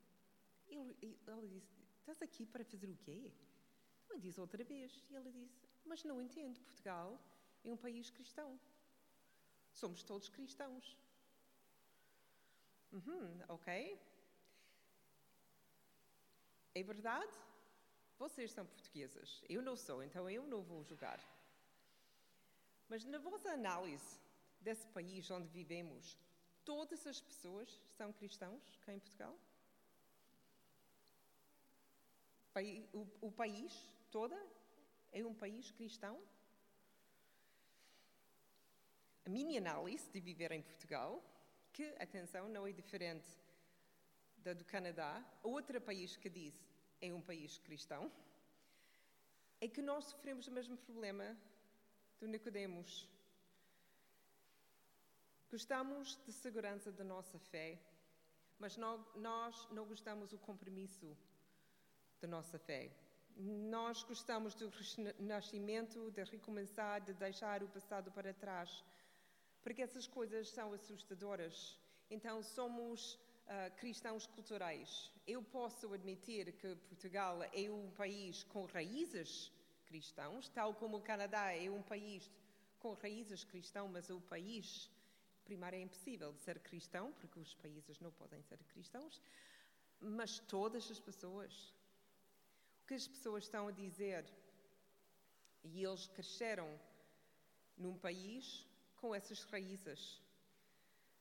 E 0.68 1.20
ela 1.28 1.48
disse: 1.48 1.72
Estás 2.00 2.22
aqui 2.22 2.46
para 2.46 2.66
fazer 2.66 2.90
o 2.90 2.98
quê? 2.98 3.32
Eu 4.10 4.18
disse 4.18 4.40
outra 4.40 4.64
vez. 4.64 5.08
E 5.10 5.16
ela 5.16 5.32
disse: 5.32 5.62
Mas 5.86 6.04
não 6.04 6.22
entendo. 6.22 6.60
Portugal 6.62 7.20
é 7.64 7.72
um 7.72 7.78
país 7.78 8.10
cristão. 8.10 8.60
Somos 9.72 10.02
todos 10.04 10.28
cristãos. 10.28 10.98
Uhum, 12.92 13.40
ok. 13.50 14.00
É 16.80 16.84
verdade? 16.84 17.36
Vocês 18.20 18.52
são 18.52 18.64
portuguesas, 18.64 19.42
eu 19.50 19.64
não 19.64 19.76
sou, 19.76 20.04
então 20.04 20.30
eu 20.30 20.44
não 20.46 20.62
vou 20.62 20.84
julgar. 20.84 21.20
Mas 22.88 23.04
na 23.04 23.18
vossa 23.18 23.50
análise 23.50 24.20
desse 24.62 24.86
país 24.90 25.32
onde 25.32 25.48
vivemos, 25.48 26.16
todas 26.64 27.08
as 27.08 27.20
pessoas 27.20 27.82
são 27.98 28.14
cristãos 28.14 28.62
cá 28.86 28.94
em 28.94 29.00
Portugal? 29.00 29.36
O, 32.94 33.08
o 33.22 33.32
país 33.32 33.74
toda 34.12 34.40
é 35.12 35.26
um 35.26 35.34
país 35.34 35.72
cristão? 35.72 36.22
A 39.26 39.30
minha 39.30 39.60
análise 39.60 40.08
de 40.12 40.20
viver 40.20 40.52
em 40.52 40.62
Portugal, 40.62 41.24
que, 41.74 41.86
atenção, 42.00 42.48
não 42.48 42.68
é 42.68 42.72
diferente 42.72 43.28
da 44.44 44.54
do 44.54 44.66
Canadá, 44.66 45.24
outro 45.44 45.80
país 45.82 46.16
que 46.16 46.30
diz 46.30 46.56
é 47.02 47.14
um 47.14 47.22
país 47.22 47.58
cristão, 47.60 48.12
é 49.60 49.68
que 49.68 49.82
nós 49.82 50.06
sofremos 50.06 50.48
o 50.48 50.52
mesmo 50.52 50.78
problema 50.78 51.36
do 52.20 52.28
Nicodemos. 52.28 53.10
Gostamos 55.50 56.20
de 56.26 56.32
segurança 56.32 56.92
da 56.92 57.04
nossa 57.04 57.40
fé, 57.40 57.80
mas 58.60 58.78
nós 58.78 59.68
não 59.72 59.86
gostamos 59.86 60.30
do 60.30 60.38
compromisso 60.38 61.18
da 62.22 62.28
nossa 62.28 62.58
fé. 62.60 62.92
Nós 63.36 64.04
gostamos 64.04 64.56
do 64.56 64.70
renascimento, 65.18 66.12
de 66.12 66.24
recomeçar, 66.24 67.02
de 67.02 67.14
deixar 67.14 67.62
o 67.64 67.68
passado 67.68 68.12
para 68.12 68.34
trás, 68.34 68.84
porque 69.64 69.82
essas 69.82 70.08
coisas 70.08 70.50
são 70.50 70.74
assustadoras. 70.74 71.80
Então, 72.10 72.42
somos 72.42 73.20
uh, 73.48 73.76
cristãos 73.78 74.26
culturais. 74.28 75.12
Eu 75.26 75.42
posso 75.44 75.94
admitir 75.94 76.52
que 76.54 76.76
Portugal 76.76 77.42
é 77.44 77.70
um 77.72 77.90
país 77.92 78.44
com 78.44 78.66
raízes 78.66 79.52
cristãos, 79.86 80.50
tal 80.50 80.74
como 80.74 80.98
o 80.98 81.02
Canadá 81.02 81.54
é 81.54 81.70
um 81.70 81.82
país 81.82 82.30
com 82.80 82.94
raízes 82.94 83.44
cristãs, 83.44 83.90
mas 83.90 84.10
o 84.10 84.20
país 84.22 84.90
primário 85.44 85.80
é 85.80 85.82
impossível 85.82 86.34
de 86.34 86.42
ser 86.42 86.60
cristão, 86.60 87.14
porque 87.14 87.40
os 87.40 87.54
países 87.56 88.00
não 88.00 88.12
podem 88.12 88.42
ser 88.44 88.58
cristãos, 88.66 89.22
mas 90.00 90.40
todas 90.40 90.92
as 90.92 91.00
pessoas, 91.00 91.74
o 92.84 92.88
que 92.88 92.94
as 92.94 93.08
pessoas 93.08 93.46
estão 93.46 93.68
a 93.68 93.72
dizer, 93.72 94.26
e 95.64 95.84
eles 95.84 96.08
cresceram 96.08 96.70
num 97.78 97.98
país 97.98 98.68
com 98.98 99.16
essas 99.16 99.44
raízes. 99.44 100.22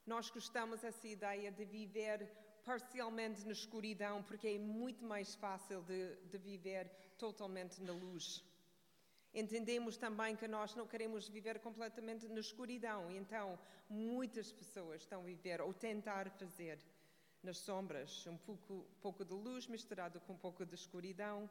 Nós 0.06 0.30
gostamos 0.30 0.82
dessa 0.82 1.08
ideia 1.08 1.50
de 1.50 1.64
viver 1.64 2.30
parcialmente 2.64 3.44
na 3.44 3.52
escuridão, 3.52 4.22
porque 4.22 4.48
é 4.48 4.58
muito 4.58 5.04
mais 5.04 5.34
fácil 5.34 5.82
de, 5.82 6.14
de 6.30 6.38
viver 6.38 6.88
totalmente 7.18 7.82
na 7.82 7.92
luz. 7.92 8.44
Entendemos 9.34 9.96
também 9.96 10.36
que 10.36 10.46
nós 10.48 10.74
não 10.74 10.86
queremos 10.86 11.28
viver 11.28 11.58
completamente 11.58 12.26
na 12.28 12.40
escuridão, 12.40 13.10
então 13.10 13.58
muitas 13.88 14.52
pessoas 14.52 15.02
estão 15.02 15.20
a 15.20 15.24
viver 15.24 15.60
ou 15.60 15.74
tentar 15.74 16.30
fazer 16.30 16.78
nas 17.42 17.58
sombras, 17.58 18.26
um 18.26 18.36
pouco, 18.38 18.86
pouco 19.02 19.24
de 19.24 19.34
luz 19.34 19.66
misturado 19.66 20.20
com 20.20 20.32
um 20.32 20.38
pouco 20.38 20.64
de 20.64 20.74
escuridão, 20.74 21.50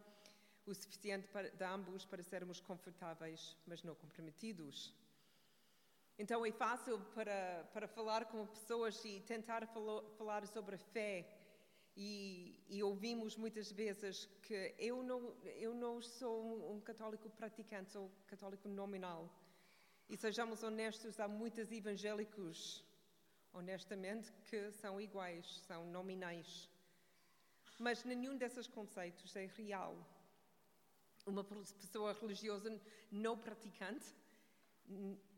o 0.65 0.73
suficiente 0.73 1.27
para, 1.27 1.49
de 1.49 1.63
ambos 1.63 2.05
para 2.05 2.23
sermos 2.23 2.59
confortáveis, 2.59 3.55
mas 3.67 3.83
não 3.83 3.95
comprometidos. 3.95 4.93
Então 6.17 6.45
é 6.45 6.51
fácil 6.51 6.99
para, 7.13 7.67
para 7.73 7.87
falar 7.87 8.25
com 8.25 8.47
pessoas 8.47 9.03
e 9.03 9.19
tentar 9.19 9.67
falar 10.17 10.47
sobre 10.47 10.75
a 10.75 10.77
fé 10.77 11.27
e, 11.97 12.61
e, 12.69 12.83
ouvimos 12.83 13.37
muitas 13.37 13.71
vezes 13.71 14.25
que 14.43 14.75
eu 14.77 15.01
não, 15.01 15.33
eu 15.43 15.73
não 15.73 16.01
sou 16.01 16.73
um, 16.73 16.79
católico 16.81 17.29
praticante, 17.29 17.91
sou 17.91 18.11
católico 18.27 18.67
nominal. 18.67 19.29
E 20.09 20.17
sejamos 20.17 20.61
honestos, 20.61 21.19
há 21.19 21.27
muitos 21.27 21.71
evangélicos, 21.71 22.83
honestamente, 23.53 24.31
que 24.49 24.71
são 24.71 24.99
iguais, 24.99 25.45
são 25.67 25.85
nominais. 25.85 26.69
Mas 27.79 28.03
nenhum 28.03 28.35
desses 28.37 28.67
conceitos 28.67 29.33
é 29.35 29.45
real. 29.45 29.95
Uma 31.25 31.45
pessoa 31.45 32.13
religiosa 32.13 32.77
não 33.09 33.37
praticante 33.37 34.05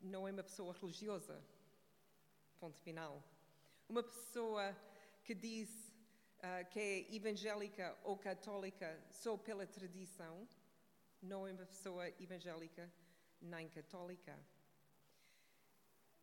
não 0.01 0.27
é 0.27 0.31
uma 0.31 0.43
pessoa 0.43 0.73
religiosa. 0.73 1.41
Ponto 2.59 2.79
final. 2.81 3.23
Uma 3.87 4.03
pessoa 4.03 4.75
que 5.23 5.33
diz 5.33 5.69
uh, 6.39 6.69
que 6.69 6.79
é 6.79 7.15
evangélica 7.15 7.97
ou 8.03 8.17
católica 8.17 8.99
só 9.09 9.37
pela 9.37 9.65
tradição, 9.65 10.47
não 11.21 11.47
é 11.47 11.51
uma 11.51 11.65
pessoa 11.65 12.07
evangélica 12.21 12.91
nem 13.41 13.69
católica. 13.69 14.37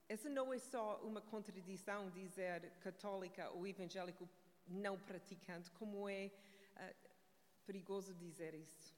Essa 0.09 0.29
não 0.29 0.53
é 0.53 0.59
só 0.59 0.99
uma 1.03 1.21
contradição 1.21 2.11
dizer 2.11 2.71
católica 2.81 3.51
ou 3.51 3.67
evangélico 3.67 4.29
não 4.67 4.99
praticante, 4.99 5.71
como 5.73 6.09
é 6.09 6.31
uh, 6.77 6.95
perigoso 7.65 8.15
dizer 8.15 8.55
isso. 8.55 8.95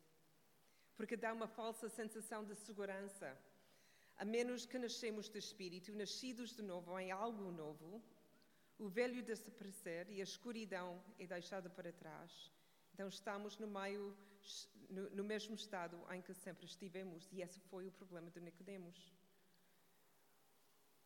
Porque 0.96 1.16
dá 1.16 1.32
uma 1.32 1.46
falsa 1.46 1.88
sensação 1.88 2.44
de 2.44 2.54
segurança. 2.54 3.36
A 4.18 4.24
menos 4.24 4.64
que 4.64 4.79
nascemos 4.79 5.29
do 5.29 5.38
Espírito, 5.38 5.92
nascidos 5.94 6.55
de 6.57 6.62
novo 6.62 6.98
em 6.98 7.11
algo 7.12 7.50
novo, 7.52 8.02
o 8.79 8.88
velho 8.88 9.22
desaparecer 9.22 10.09
e 10.11 10.20
a 10.20 10.24
escuridão 10.24 11.02
é 11.18 11.26
deixada 11.26 11.68
para 11.68 11.92
trás. 11.92 12.50
Então 12.92 13.09
estamos 13.09 13.59
no 13.59 13.66
meio, 13.66 14.16
no 15.12 15.22
mesmo 15.22 15.55
estado 15.55 15.96
em 16.14 16.22
que 16.22 16.33
sempre 16.33 16.64
estivemos, 16.64 17.29
e 17.31 17.42
esse 17.42 17.61
foi 17.61 17.87
o 17.87 17.92
problema 17.92 18.31
de 18.31 18.40
Nicodemos. 18.40 19.12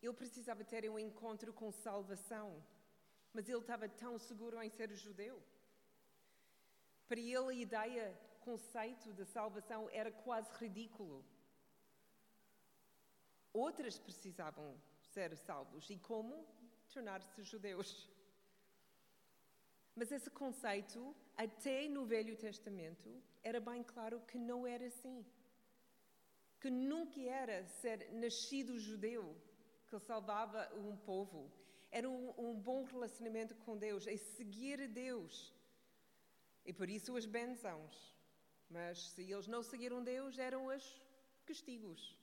Ele 0.00 0.12
precisava 0.14 0.64
ter 0.64 0.88
um 0.88 0.98
encontro 0.98 1.52
com 1.52 1.70
salvação, 1.72 2.64
mas 3.32 3.48
ele 3.48 3.58
estava 3.58 3.88
tão 3.88 4.18
seguro 4.18 4.62
em 4.62 4.70
ser 4.70 4.94
judeu. 4.94 5.42
Para 7.08 7.18
ele 7.18 7.36
a 7.36 7.52
ideia, 7.52 8.20
conceito 8.40 9.12
de 9.12 9.24
salvação 9.24 9.88
era 9.90 10.10
quase 10.10 10.50
ridículo. 10.62 11.24
Outras 13.52 13.98
precisavam 13.98 14.80
ser 15.12 15.36
salvos 15.36 15.90
e 15.90 15.98
como? 15.98 16.46
tornar-se 16.92 17.42
judeus. 17.42 18.08
Mas 19.94 20.10
esse 20.12 20.30
conceito, 20.30 21.14
até 21.36 21.88
no 21.88 22.04
Velho 22.04 22.36
Testamento, 22.36 23.10
era 23.42 23.60
bem 23.60 23.82
claro 23.82 24.20
que 24.28 24.38
não 24.38 24.66
era 24.66 24.86
assim. 24.86 25.24
Que 26.60 26.70
nunca 26.70 27.20
era 27.20 27.64
ser 27.80 28.12
nascido 28.12 28.78
judeu 28.78 29.24
que 29.88 29.98
salvava 29.98 30.70
um 30.74 30.96
povo. 30.96 31.50
Era 31.90 32.08
um, 32.08 32.32
um 32.38 32.54
bom 32.54 32.84
relacionamento 32.84 33.54
com 33.56 33.76
Deus, 33.76 34.06
é 34.06 34.16
seguir 34.16 34.86
Deus. 34.88 35.52
E 36.64 36.72
por 36.72 36.88
isso 36.88 37.16
as 37.16 37.26
bênçãos. 37.26 38.14
Mas 38.68 39.10
se 39.10 39.22
eles 39.22 39.48
não 39.48 39.62
seguiram 39.62 40.02
Deus, 40.02 40.38
eram 40.38 40.66
os 40.66 40.84
castigos. 41.44 42.16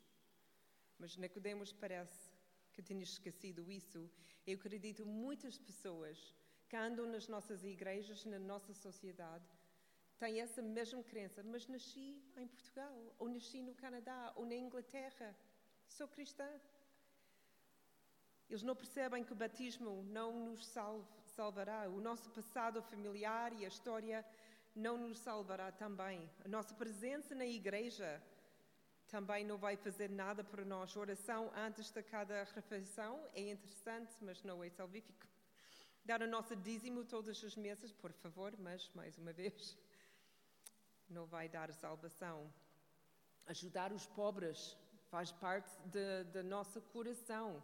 Mas 0.99 1.17
Nicodemos 1.17 1.71
parece 1.73 2.31
que 2.73 2.81
tinha 2.81 3.03
esquecido 3.03 3.71
isso 3.71 4.09
eu 4.47 4.55
acredito 4.55 5.05
muitas 5.05 5.57
pessoas 5.57 6.33
que 6.69 6.77
andam 6.77 7.05
nas 7.05 7.27
nossas 7.27 7.65
igrejas, 7.65 8.23
na 8.23 8.39
nossa 8.39 8.73
sociedade, 8.73 9.45
têm 10.17 10.39
essa 10.39 10.61
mesma 10.61 11.03
crença, 11.03 11.43
mas 11.43 11.67
nasci 11.67 12.23
em 12.37 12.47
Portugal, 12.47 12.97
ou 13.19 13.27
nasci 13.27 13.61
no 13.61 13.75
Canadá, 13.75 14.31
ou 14.37 14.45
na 14.45 14.55
Inglaterra, 14.55 15.35
sou 15.85 16.07
cristã. 16.07 16.49
Eles 18.49 18.63
não 18.63 18.73
percebem 18.73 19.21
que 19.25 19.33
o 19.33 19.35
batismo 19.35 20.01
não 20.05 20.31
nos 20.45 20.65
salvará, 21.35 21.89
o 21.89 21.99
nosso 21.99 22.29
passado 22.29 22.81
familiar 22.81 23.51
e 23.51 23.65
a 23.65 23.67
história 23.67 24.25
não 24.73 24.97
nos 24.97 25.19
salvará 25.19 25.73
também. 25.73 26.29
A 26.45 26.47
nossa 26.47 26.73
presença 26.73 27.35
na 27.35 27.45
igreja 27.45 28.23
também 29.09 29.43
não 29.45 29.57
vai 29.57 29.75
fazer 29.75 30.09
nada 30.09 30.43
para 30.43 30.65
nós. 30.65 30.95
Oração 30.95 31.51
antes 31.55 31.89
de 31.91 32.03
cada 32.03 32.43
refeição 32.43 33.19
é 33.33 33.51
interessante, 33.51 34.15
mas 34.21 34.43
não 34.43 34.63
é 34.63 34.69
salvífico. 34.69 35.25
Dar 36.03 36.21
o 36.21 36.27
nosso 36.27 36.55
dízimo 36.55 37.03
todas 37.03 37.43
as 37.43 37.55
meses, 37.55 37.91
por 37.91 38.11
favor, 38.13 38.55
mas, 38.57 38.89
mais 38.93 39.17
uma 39.17 39.33
vez, 39.33 39.77
não 41.09 41.25
vai 41.25 41.49
dar 41.49 41.71
salvação. 41.73 42.51
Ajudar 43.45 43.91
os 43.91 44.05
pobres 44.05 44.77
faz 45.09 45.31
parte 45.31 45.69
do 46.33 46.43
nosso 46.43 46.81
coração, 46.81 47.63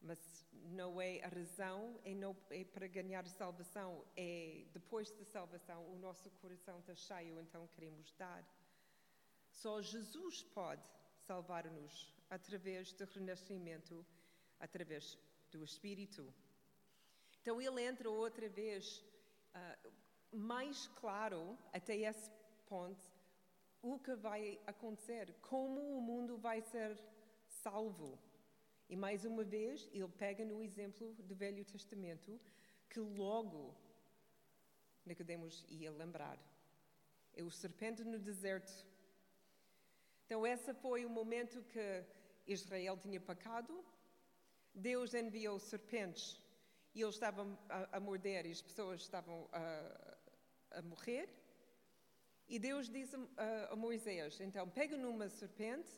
mas 0.00 0.18
não 0.52 1.00
é 1.00 1.22
a 1.22 1.28
razão, 1.28 2.00
é, 2.04 2.14
não, 2.14 2.36
é 2.50 2.64
para 2.64 2.86
ganhar 2.86 3.26
salvação. 3.26 4.04
É 4.16 4.64
depois 4.72 5.10
da 5.12 5.24
salvação, 5.24 5.84
o 5.92 5.96
nosso 5.98 6.30
coração 6.40 6.78
está 6.80 6.94
cheio, 6.94 7.38
então 7.40 7.66
queremos 7.68 8.12
dar. 8.18 8.42
Só 9.60 9.80
Jesus 9.80 10.42
pode 10.42 10.82
salvar-nos 11.26 11.94
através 12.28 12.92
do 12.92 13.04
renascimento, 13.04 14.04
através 14.58 15.18
do 15.50 15.62
Espírito. 15.62 16.32
Então 17.40 17.60
ele 17.60 17.82
entra 17.82 18.10
outra 18.10 18.48
vez 18.48 19.04
uh, 19.54 19.92
mais 20.32 20.88
claro 21.00 21.58
até 21.72 21.96
esse 21.96 22.30
ponto 22.66 23.12
o 23.82 23.98
que 23.98 24.14
vai 24.14 24.60
acontecer, 24.66 25.34
como 25.42 25.98
o 25.98 26.00
mundo 26.00 26.38
vai 26.38 26.60
ser 26.62 26.96
salvo. 27.48 28.18
E 28.88 28.96
mais 28.96 29.24
uma 29.24 29.42
vez, 29.42 29.88
ele 29.92 30.08
pega 30.08 30.44
no 30.44 30.62
exemplo 30.62 31.14
do 31.14 31.34
Velho 31.34 31.64
Testamento, 31.64 32.40
que 32.88 33.00
logo 33.00 33.74
Nicodemos 35.04 35.64
ia 35.68 35.90
lembrar. 35.90 36.38
É 37.34 37.42
o 37.42 37.50
serpente 37.50 38.04
no 38.04 38.18
deserto. 38.18 38.72
Então, 40.24 40.46
esse 40.46 40.72
foi 40.74 41.04
o 41.04 41.10
momento 41.10 41.62
que 41.64 42.04
Israel 42.46 42.96
tinha 42.96 43.20
pecado. 43.20 43.84
Deus 44.74 45.14
enviou 45.14 45.58
serpentes 45.58 46.40
e 46.94 47.02
eles 47.02 47.14
estavam 47.14 47.58
a, 47.68 47.96
a 47.96 48.00
morder 48.00 48.46
e 48.46 48.50
as 48.50 48.62
pessoas 48.62 49.00
estavam 49.00 49.48
a, 49.52 50.78
a 50.78 50.82
morrer. 50.82 51.28
E 52.48 52.58
Deus 52.58 52.88
disse 52.88 53.16
a, 53.36 53.72
a 53.72 53.76
Moisés: 53.76 54.40
então, 54.40 54.68
pega 54.68 54.96
numa 54.96 55.28
serpente 55.28 55.90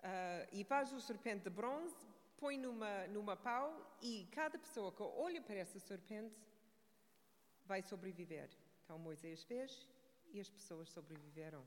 uh, 0.00 0.48
e 0.52 0.64
faz 0.64 0.92
o 0.92 1.00
serpente 1.00 1.44
de 1.44 1.50
bronze, 1.50 1.96
põe 2.36 2.58
numa, 2.58 3.06
numa 3.08 3.36
pau 3.36 3.96
e 4.02 4.28
cada 4.32 4.58
pessoa 4.58 4.92
que 4.92 5.02
olha 5.02 5.40
para 5.40 5.56
essa 5.56 5.78
serpente 5.78 6.36
vai 7.64 7.82
sobreviver. 7.82 8.50
Então 8.84 8.98
Moisés 8.98 9.42
fez 9.44 9.88
e 10.32 10.40
as 10.40 10.48
pessoas 10.48 10.88
sobreviveram. 10.90 11.66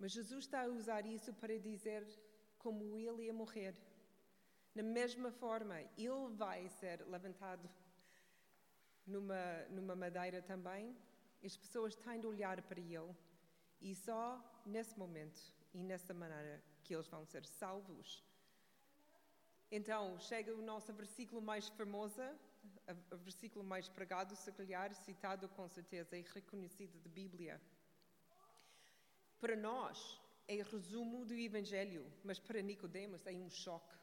Mas 0.00 0.12
Jesus 0.12 0.44
está 0.44 0.62
a 0.62 0.68
usar 0.68 1.04
isso 1.04 1.30
para 1.34 1.58
dizer 1.58 2.02
como 2.58 2.96
ele 2.96 3.24
ia 3.24 3.34
morrer. 3.34 3.74
Na 4.74 4.82
mesma 4.82 5.30
forma, 5.30 5.78
ele 5.98 6.28
vai 6.42 6.68
ser 6.70 7.06
levantado 7.06 7.68
numa, 9.06 9.44
numa 9.68 9.94
madeira 9.94 10.40
também. 10.40 10.96
As 11.44 11.54
pessoas 11.54 11.94
têm 11.94 12.18
de 12.18 12.26
olhar 12.26 12.62
para 12.62 12.80
ele. 12.80 13.14
E 13.80 13.94
só 13.94 14.22
nesse 14.64 14.98
momento 14.98 15.40
e 15.74 15.82
nessa 15.82 16.14
maneira 16.14 16.62
que 16.82 16.94
eles 16.94 17.06
vão 17.06 17.24
ser 17.26 17.44
salvos. 17.44 18.24
Então, 19.70 20.18
chega 20.18 20.54
o 20.54 20.62
nosso 20.62 20.92
versículo 20.94 21.42
mais 21.42 21.68
famoso, 21.68 22.22
o 23.12 23.16
versículo 23.18 23.64
mais 23.64 23.88
pregado, 23.88 24.34
se 24.34 24.50
calhar, 24.52 24.94
citado 24.94 25.48
com 25.50 25.68
certeza 25.68 26.16
e 26.16 26.22
reconhecido 26.22 26.98
da 27.00 27.10
Bíblia. 27.10 27.60
Para 29.40 29.56
nós, 29.56 30.20
é 30.46 30.62
resumo 30.62 31.24
do 31.24 31.34
Evangelho, 31.34 32.04
mas 32.22 32.38
para 32.38 32.60
Nicodemos 32.60 33.26
é 33.26 33.32
um 33.32 33.48
choque. 33.48 33.96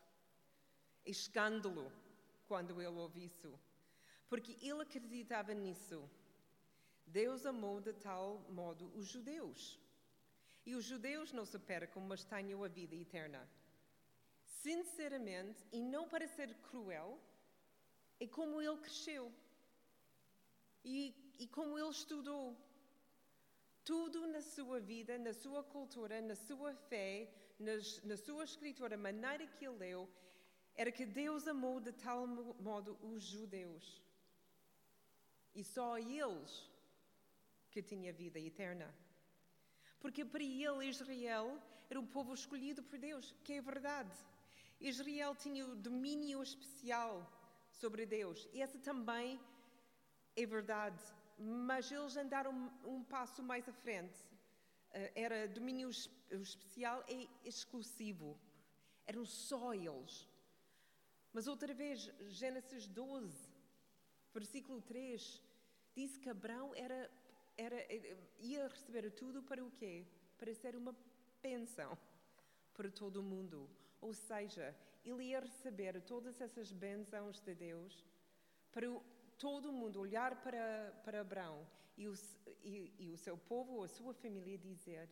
É 1.06 1.12
escândalo 1.12 1.92
quando 2.48 2.82
ele 2.82 2.98
ouve 2.98 3.26
isso. 3.26 3.52
Porque 4.30 4.58
ele 4.62 4.82
acreditava 4.82 5.54
nisso. 5.54 6.10
Deus 7.06 7.46
amou 7.46 7.80
de 7.80 7.94
tal 7.94 8.40
modo 8.50 8.92
os 8.96 9.08
judeus. 9.08 9.80
E 10.66 10.76
os 10.76 10.84
judeus 10.84 11.32
não 11.32 11.46
se 11.46 11.60
percam, 11.60 12.02
mas 12.02 12.26
tenham 12.26 12.64
a 12.64 12.68
vida 12.68 12.96
eterna. 12.96 13.48
Sinceramente, 14.44 15.64
e 15.72 15.82
não 15.82 16.10
para 16.10 16.28
ser 16.28 16.54
cruel, 16.70 17.18
é 18.20 18.28
como 18.28 18.62
ele 18.62 18.78
cresceu. 18.78 19.32
E, 20.84 21.16
e 21.40 21.48
como 21.48 21.78
ele 21.78 21.90
estudou. 21.90 22.58
Tudo 23.92 24.20
na 24.36 24.42
sua 24.42 24.80
vida, 24.92 25.14
na 25.18 25.34
sua 25.44 25.62
cultura, 25.74 26.16
na 26.30 26.36
sua 26.48 26.72
fé, 26.90 27.10
nas, 27.68 28.04
na 28.10 28.18
sua 28.26 28.44
escritura, 28.52 28.96
a 28.96 29.06
maneira 29.10 29.46
que 29.48 29.66
ele 29.66 29.78
leu, 29.86 30.02
era 30.82 30.92
que 30.98 31.06
Deus 31.06 31.48
amou 31.48 31.80
de 31.80 31.94
tal 32.06 32.28
modo 32.70 32.98
os 33.02 33.24
judeus. 33.24 33.86
E 35.56 35.64
só 35.64 35.98
eles 35.98 36.52
que 37.72 37.82
tinha 37.82 38.12
vida 38.12 38.40
eterna. 38.40 38.88
Porque 40.02 40.24
para 40.34 40.44
ele, 40.44 40.86
Israel 40.86 41.48
era 41.90 42.00
um 42.00 42.06
povo 42.06 42.34
escolhido 42.34 42.84
por 42.84 43.00
Deus, 43.00 43.34
que 43.44 43.54
é 43.54 43.62
verdade. 43.62 44.16
Israel 44.80 45.34
tinha 45.44 45.66
o 45.66 45.76
domínio 45.76 46.44
especial 46.44 47.14
sobre 47.72 48.06
Deus. 48.06 48.48
E 48.54 48.62
essa 48.62 48.78
também 48.80 49.40
é 50.36 50.46
verdade. 50.46 51.02
Mas 51.38 51.92
eles 51.92 52.18
andaram 52.18 52.52
um 52.84 53.04
passo 53.04 53.44
mais 53.44 53.68
à 53.70 53.74
frente. 53.74 54.18
Eh, 54.92 55.12
era 55.16 55.48
domínio 55.48 55.90
especial 56.32 57.04
e 57.08 57.30
exclusivo. 57.46 58.40
Eram 59.06 59.26
só 59.26 59.74
eles. 59.74 60.28
Mas 61.32 61.48
outra 61.48 61.74
vez, 61.74 62.12
Gênesis 62.30 62.88
12, 62.88 63.50
versículo 64.34 64.82
3, 64.82 65.44
diz 65.96 66.18
que 66.18 66.30
Abraão 66.30 66.74
era 66.74 67.10
era, 67.58 67.76
eh, 67.76 68.18
ia 68.40 68.68
receber 68.68 69.10
tudo 69.12 69.42
para 69.42 69.64
o 69.66 69.72
quê? 69.72 70.06
Para 70.38 70.54
ser 70.54 70.76
uma 70.76 70.96
bênção 71.42 71.98
para 72.74 72.90
todo 72.92 73.18
o 73.18 73.24
mundo. 73.24 73.70
Ou 74.00 74.14
seja, 74.14 74.76
ele 75.04 75.24
ia 75.26 75.40
receber 75.40 76.00
todas 76.02 76.40
essas 76.40 76.72
bênçãos 76.72 77.40
de 77.40 77.56
Deus 77.56 78.06
para 78.72 78.88
todo 79.38 79.72
mundo 79.72 80.00
olhar 80.00 80.36
para, 80.42 80.92
para 81.04 81.22
Abraão 81.22 81.68
e 81.98 82.08
o, 82.08 82.14
e, 82.64 82.94
e 83.00 83.12
o 83.12 83.18
seu 83.18 83.38
povo 83.38 83.84
a 83.84 83.88
sua 83.88 84.14
família 84.14 84.58
dizer: 84.58 85.10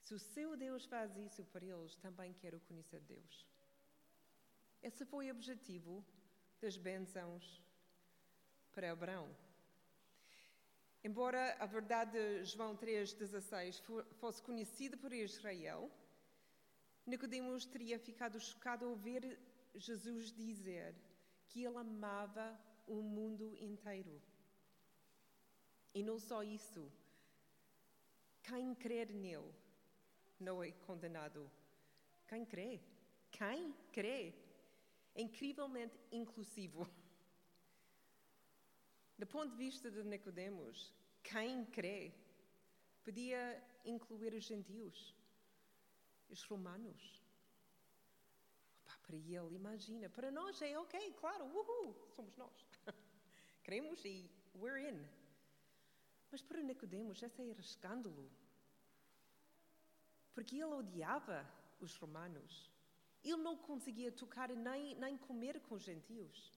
se 0.00 0.14
o 0.14 0.18
seu 0.18 0.56
Deus 0.56 0.84
faz 0.86 1.16
isso 1.16 1.44
para 1.46 1.64
eles, 1.64 1.96
também 1.96 2.32
quero 2.34 2.60
conhecer 2.60 3.00
Deus. 3.00 3.46
Esse 4.82 5.04
foi 5.04 5.28
o 5.28 5.34
objetivo 5.34 6.04
das 6.60 6.76
bênçãos 6.76 7.62
para 8.72 8.92
Abraão. 8.92 9.28
Embora 11.02 11.56
a 11.58 11.66
verdade 11.66 12.12
de 12.12 12.44
João 12.44 12.76
3,16 12.76 13.80
fosse 14.20 14.42
conhecida 14.42 14.96
por 14.96 15.12
Israel, 15.12 15.90
Nicodemos 17.06 17.64
teria 17.64 17.98
ficado 17.98 18.40
chocado 18.40 18.84
ao 18.84 18.90
ouvir 18.92 19.38
Jesus 19.74 20.32
dizer 20.32 20.94
que 21.48 21.64
ele 21.64 21.78
amava 21.78 22.58
o 22.86 23.02
mundo 23.02 23.56
inteiro. 23.58 24.20
E 25.94 26.02
não 26.02 26.18
só 26.18 26.42
isso, 26.42 26.90
quem 28.42 28.74
crer 28.74 29.10
nele 29.12 29.52
não 30.38 30.62
é 30.62 30.70
condenado. 30.70 31.50
Quem 32.28 32.44
crê? 32.44 32.80
Quem 33.30 33.72
crê? 33.92 34.34
É 35.14 35.22
incrivelmente 35.22 35.98
inclusivo. 36.12 36.86
Do 39.18 39.26
ponto 39.26 39.50
de 39.52 39.56
vista 39.56 39.90
de 39.90 40.04
Nicodemos, 40.04 40.92
quem 41.22 41.64
crê 41.66 42.12
podia 43.02 43.62
incluir 43.84 44.34
os 44.34 44.44
gentios, 44.44 45.14
os 46.28 46.42
romanos. 46.42 47.22
Opa, 48.84 48.98
para 49.06 49.16
ele, 49.16 49.54
imagina, 49.54 50.10
para 50.10 50.30
nós 50.30 50.60
é 50.60 50.78
ok, 50.78 51.14
claro, 51.14 51.46
uhul, 51.46 51.94
somos 52.14 52.36
nós. 52.36 52.65
Cremos 53.66 54.04
e 54.04 54.24
we're 54.60 54.80
in. 54.88 54.98
Mas 56.30 56.40
para 56.40 56.62
Nicodemos, 56.62 57.20
esse 57.20 57.42
era 57.50 57.60
escândalo. 57.60 58.30
Porque 60.34 60.54
ele 60.54 60.74
odiava 60.82 61.44
os 61.80 61.96
romanos. 61.96 62.70
Ele 63.24 63.42
não 63.48 63.56
conseguia 63.56 64.12
tocar 64.12 64.50
nem, 64.50 64.94
nem 64.94 65.18
comer 65.18 65.60
com 65.62 65.74
os 65.74 65.82
gentios. 65.82 66.52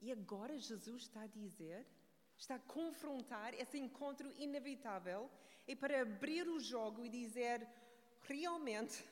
E 0.00 0.10
agora 0.10 0.58
Jesus 0.58 1.02
está 1.02 1.22
a 1.22 1.28
dizer, 1.28 1.86
está 2.36 2.56
a 2.56 2.66
confrontar 2.76 3.54
esse 3.54 3.78
encontro 3.78 4.32
inevitável 4.38 5.30
e 5.68 5.76
para 5.76 6.02
abrir 6.02 6.48
o 6.48 6.58
jogo 6.58 7.04
e 7.04 7.08
dizer: 7.08 7.64
realmente, 8.22 9.04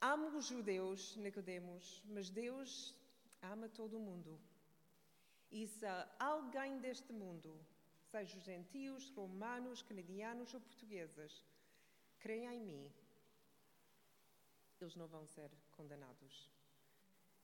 amo 0.00 0.36
os 0.36 0.46
judeus, 0.46 1.14
Nicodemos, 1.16 2.02
mas 2.06 2.30
Deus 2.30 2.92
ama 3.40 3.68
todo 3.68 3.96
o 3.96 4.00
mundo. 4.00 4.47
E 5.50 5.66
se 5.66 5.86
alguém 6.18 6.78
deste 6.78 7.12
mundo, 7.12 7.58
seja 8.10 8.38
gentios, 8.40 9.10
romanos, 9.10 9.82
canadianos 9.82 10.52
ou 10.54 10.60
portugueses, 10.60 11.44
creem 12.18 12.46
em 12.46 12.60
mim, 12.60 12.92
eles 14.80 14.94
não 14.94 15.06
vão 15.06 15.26
ser 15.26 15.50
condenados. 15.72 16.50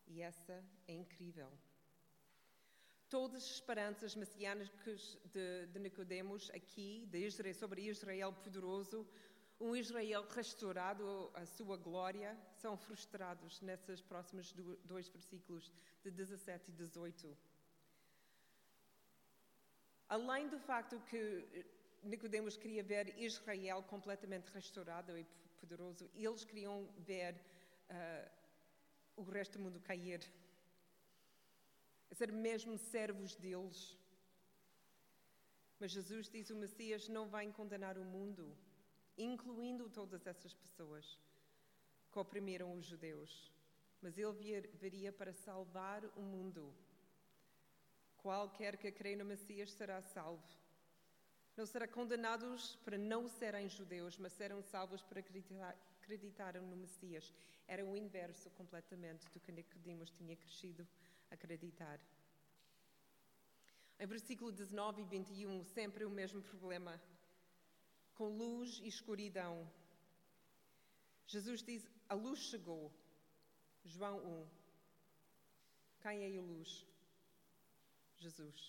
E 0.07 0.21
essa 0.21 0.63
é 0.87 0.93
incrível. 0.93 1.51
Todas 3.09 3.45
as 3.45 3.51
esperanças 3.51 4.15
messiânicas 4.15 5.19
de, 5.33 5.67
de 5.67 5.79
Nicodemos 5.79 6.51
aqui, 6.51 7.07
de 7.07 7.27
Israel, 7.27 7.55
sobre 7.55 7.83
Israel 7.83 8.33
poderoso, 8.33 9.07
um 9.61 9.75
Israel 9.77 10.27
restaurado 10.29 11.31
à 11.35 11.47
sua 11.47 11.77
glória, 11.77 12.37
são 12.55 12.77
frustrados 12.77 13.61
nesses 13.61 14.01
próximos 14.01 14.53
dois 14.85 15.09
versículos 15.09 15.71
de 16.03 16.11
17 16.11 16.71
e 16.71 16.75
18. 16.75 17.37
Além 20.09 20.49
do 20.49 20.59
facto 20.59 21.01
que 21.11 21.67
Nicodemos 22.03 22.57
queria 22.57 22.83
ver 22.83 23.19
Israel 23.19 23.83
completamente 23.83 24.51
restaurado 24.51 25.17
e 25.19 25.25
poderoso, 25.59 26.11
eles 26.15 26.45
queriam 26.45 26.89
ver 26.99 27.35
uh, 27.91 28.31
o 29.17 29.23
resto 29.23 29.59
do 29.59 29.65
mundo 29.65 29.81
cair 29.81 30.21
ser 32.15 32.31
mesmo 32.33 32.79
servos 32.79 33.35
deles. 33.35 33.99
Mas 35.81 35.91
Jesus 35.91 36.29
diz: 36.29 36.51
o 36.51 36.57
Messias 36.57 37.09
não 37.09 37.29
vai 37.29 37.51
condenar 37.53 37.99
o 37.99 38.05
mundo, 38.05 38.57
incluindo 39.17 39.91
todas 39.91 40.27
essas 40.27 40.55
pessoas. 40.55 41.19
que 42.13 42.19
oprimiram 42.21 42.69
os 42.79 42.85
judeus, 42.87 43.53
mas 44.01 44.17
ele 44.17 44.33
viria 44.83 45.13
para 45.13 45.33
salvar 45.33 46.05
o 46.17 46.23
mundo. 46.23 46.73
Qualquer 48.25 48.79
que 48.79 48.91
crê 48.91 49.15
no 49.15 49.25
Messias 49.33 49.71
será 49.73 50.01
salvo. 50.01 50.43
Não 51.55 51.67
será 51.67 51.87
condenados 51.87 52.75
para 52.77 52.97
não 52.97 53.29
serem 53.29 53.69
judeus, 53.69 54.17
mas 54.17 54.33
serão 54.33 54.63
salvos 54.63 55.03
para 55.03 55.21
acreditar, 55.21 55.77
acreditaram 56.01 56.63
no 56.67 56.75
Messias. 56.75 57.31
Era 57.69 57.85
o 57.85 57.95
inverso 57.95 58.49
completamente 58.53 59.29
do 59.29 59.39
que 59.41 59.53
Nicodemos 59.53 60.11
tinha 60.11 60.35
crescido 60.37 60.89
a 61.31 61.35
acreditar. 61.35 62.01
Em 64.01 64.07
versículo 64.07 64.51
19 64.51 65.03
e 65.03 65.05
21, 65.05 65.63
sempre 65.63 66.07
o 66.07 66.11
mesmo 66.11 66.41
problema, 66.41 66.99
com 68.15 68.29
luz 68.29 68.81
e 68.83 68.89
escuridão. 68.89 69.71
Jesus 71.27 71.63
diz: 71.63 71.87
A 72.09 72.15
luz 72.15 72.39
chegou. 72.39 72.91
João 73.85 74.17
1. 74.17 74.49
Quem 76.01 76.25
é 76.25 76.39
a 76.39 76.41
luz? 76.41 76.94
Jesus. 78.25 78.61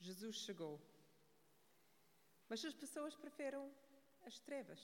Jesus 0.00 0.36
chegou. 0.46 0.74
Mas 2.48 2.64
as 2.64 2.74
pessoas 2.82 3.14
preferem 3.24 3.66
as 4.28 4.36
trevas. 4.40 4.82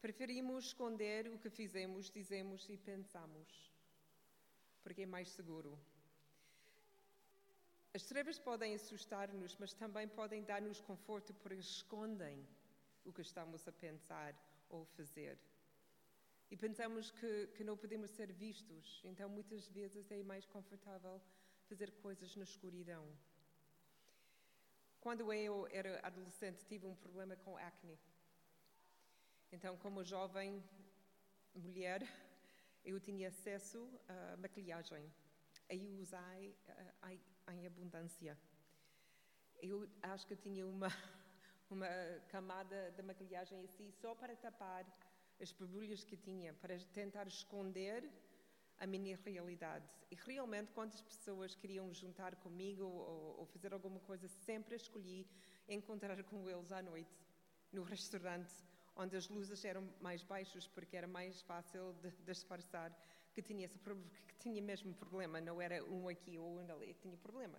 Preferimos 0.00 0.64
esconder 0.66 1.28
o 1.28 1.38
que 1.38 1.50
fizemos, 1.60 2.10
dizemos 2.10 2.68
e 2.68 2.76
pensamos, 2.76 3.48
porque 4.82 5.02
é 5.02 5.06
mais 5.06 5.28
seguro. 5.38 5.78
As 7.94 8.04
trevas 8.10 8.38
podem 8.48 8.74
assustar-nos, 8.74 9.54
mas 9.60 9.72
também 9.72 10.08
podem 10.08 10.42
dar-nos 10.42 10.80
conforto 10.80 11.32
porque 11.34 11.60
escondem 11.60 12.44
o 13.04 13.12
que 13.12 13.22
estamos 13.22 13.68
a 13.68 13.72
pensar 13.72 14.34
ou 14.68 14.84
fazer. 14.96 15.38
E 16.52 16.56
pensamos 16.56 17.10
que, 17.10 17.46
que 17.56 17.64
não 17.64 17.78
podemos 17.78 18.10
ser 18.10 18.30
vistos, 18.30 19.00
então 19.04 19.26
muitas 19.26 19.66
vezes 19.68 20.10
é 20.10 20.22
mais 20.22 20.44
confortável 20.44 21.18
fazer 21.66 21.90
coisas 21.92 22.36
na 22.36 22.44
escuridão. 22.44 23.04
Quando 25.00 25.32
eu 25.32 25.66
era 25.68 25.98
adolescente, 26.06 26.66
tive 26.66 26.86
um 26.86 26.94
problema 26.94 27.34
com 27.36 27.56
acne. 27.56 27.98
Então, 29.50 29.78
como 29.78 30.04
jovem 30.04 30.62
mulher, 31.54 32.02
eu 32.84 33.00
tinha 33.00 33.28
acesso 33.28 33.88
à 34.06 34.36
maquilhagem. 34.36 35.10
Eu 35.70 35.88
usei 36.02 36.54
uh, 36.68 37.52
em 37.52 37.66
abundância. 37.66 38.38
Eu 39.62 39.88
acho 40.02 40.26
que 40.26 40.36
tinha 40.36 40.66
uma, 40.66 40.88
uma 41.70 41.88
camada 42.28 42.90
de 42.90 43.02
maquilhagem 43.02 43.64
assim 43.64 43.90
só 43.90 44.14
para 44.14 44.36
tapar 44.36 44.84
as 45.40 45.52
borbulhas 45.52 46.04
que 46.04 46.16
tinha, 46.16 46.52
para 46.54 46.78
tentar 46.92 47.26
esconder 47.26 48.08
a 48.78 48.86
minha 48.86 49.16
realidade. 49.24 49.84
E 50.10 50.14
realmente, 50.14 50.72
quantas 50.72 51.00
pessoas 51.00 51.54
queriam 51.54 51.92
juntar 51.94 52.36
comigo 52.36 52.84
ou, 52.84 53.36
ou 53.38 53.46
fazer 53.46 53.72
alguma 53.72 54.00
coisa, 54.00 54.26
sempre 54.28 54.76
escolhi 54.76 55.26
encontrar 55.68 56.22
com 56.24 56.48
eles 56.48 56.72
à 56.72 56.82
noite, 56.82 57.16
no 57.72 57.82
restaurante, 57.82 58.52
onde 58.96 59.16
as 59.16 59.28
luzes 59.28 59.64
eram 59.64 59.88
mais 60.00 60.22
baixas, 60.22 60.66
porque 60.66 60.96
era 60.96 61.06
mais 61.06 61.40
fácil 61.42 61.94
de, 61.94 62.10
de 62.10 62.22
disfarçar 62.24 62.92
que 63.32 63.40
tinha 63.40 63.64
esse 63.64 63.78
que 63.78 64.36
tinha 64.38 64.60
mesmo 64.60 64.92
problema, 64.94 65.40
não 65.40 65.60
era 65.60 65.82
um 65.84 66.08
aqui 66.08 66.38
ou 66.38 66.58
um 66.58 66.72
ali, 66.72 66.94
tinha 66.94 67.16
problema. 67.16 67.58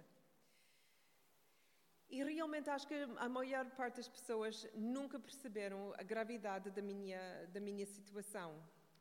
E 2.15 2.23
realmente 2.23 2.69
acho 2.69 2.86
que 2.88 2.97
a 3.28 3.28
maior 3.28 3.65
parte 3.71 3.95
das 3.95 4.08
pessoas 4.08 4.67
nunca 4.76 5.19
perceberam 5.19 5.80
a 5.97 6.04
gravidade 6.04 6.69
da 6.69 6.82
minha, 6.89 7.23
da 7.47 7.60
minha 7.60 7.88
situação. 7.88 8.49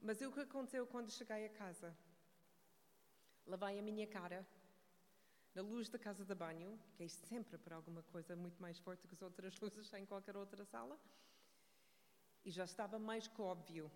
Mas 0.00 0.22
o 0.22 0.32
que 0.32 0.40
aconteceu 0.40 0.86
quando 0.86 1.10
cheguei 1.10 1.44
a 1.44 1.50
casa? 1.50 1.94
Lavei 3.46 3.78
a 3.78 3.82
minha 3.82 4.06
cara 4.06 4.38
na 5.54 5.60
luz 5.60 5.90
da 5.90 5.98
casa 5.98 6.24
de 6.24 6.34
banho, 6.34 6.70
que 6.94 7.02
é 7.04 7.08
sempre 7.08 7.58
para 7.58 7.76
alguma 7.76 8.02
coisa 8.04 8.34
muito 8.34 8.58
mais 8.62 8.78
forte 8.78 9.06
que 9.06 9.14
as 9.14 9.20
outras 9.20 9.54
luzes 9.60 9.92
em 9.92 10.06
qualquer 10.06 10.34
outra 10.34 10.64
sala, 10.64 10.98
e 12.46 12.50
já 12.50 12.64
estava 12.64 12.98
mais 12.98 13.28
que 13.28 13.42
óbvio 13.42 13.92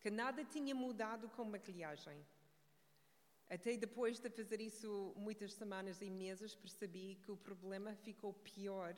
que 0.00 0.10
nada 0.10 0.42
tinha 0.44 0.74
mudado 0.74 1.28
com 1.28 1.44
maquilhagem. 1.44 2.24
Até 3.50 3.76
depois 3.76 4.20
de 4.20 4.28
fazer 4.28 4.60
isso 4.60 5.14
muitas 5.16 5.54
semanas 5.54 6.02
e 6.02 6.10
meses, 6.10 6.54
percebi 6.54 7.16
que 7.22 7.30
o 7.30 7.36
problema 7.36 7.94
ficou 7.94 8.34
pior 8.34 8.94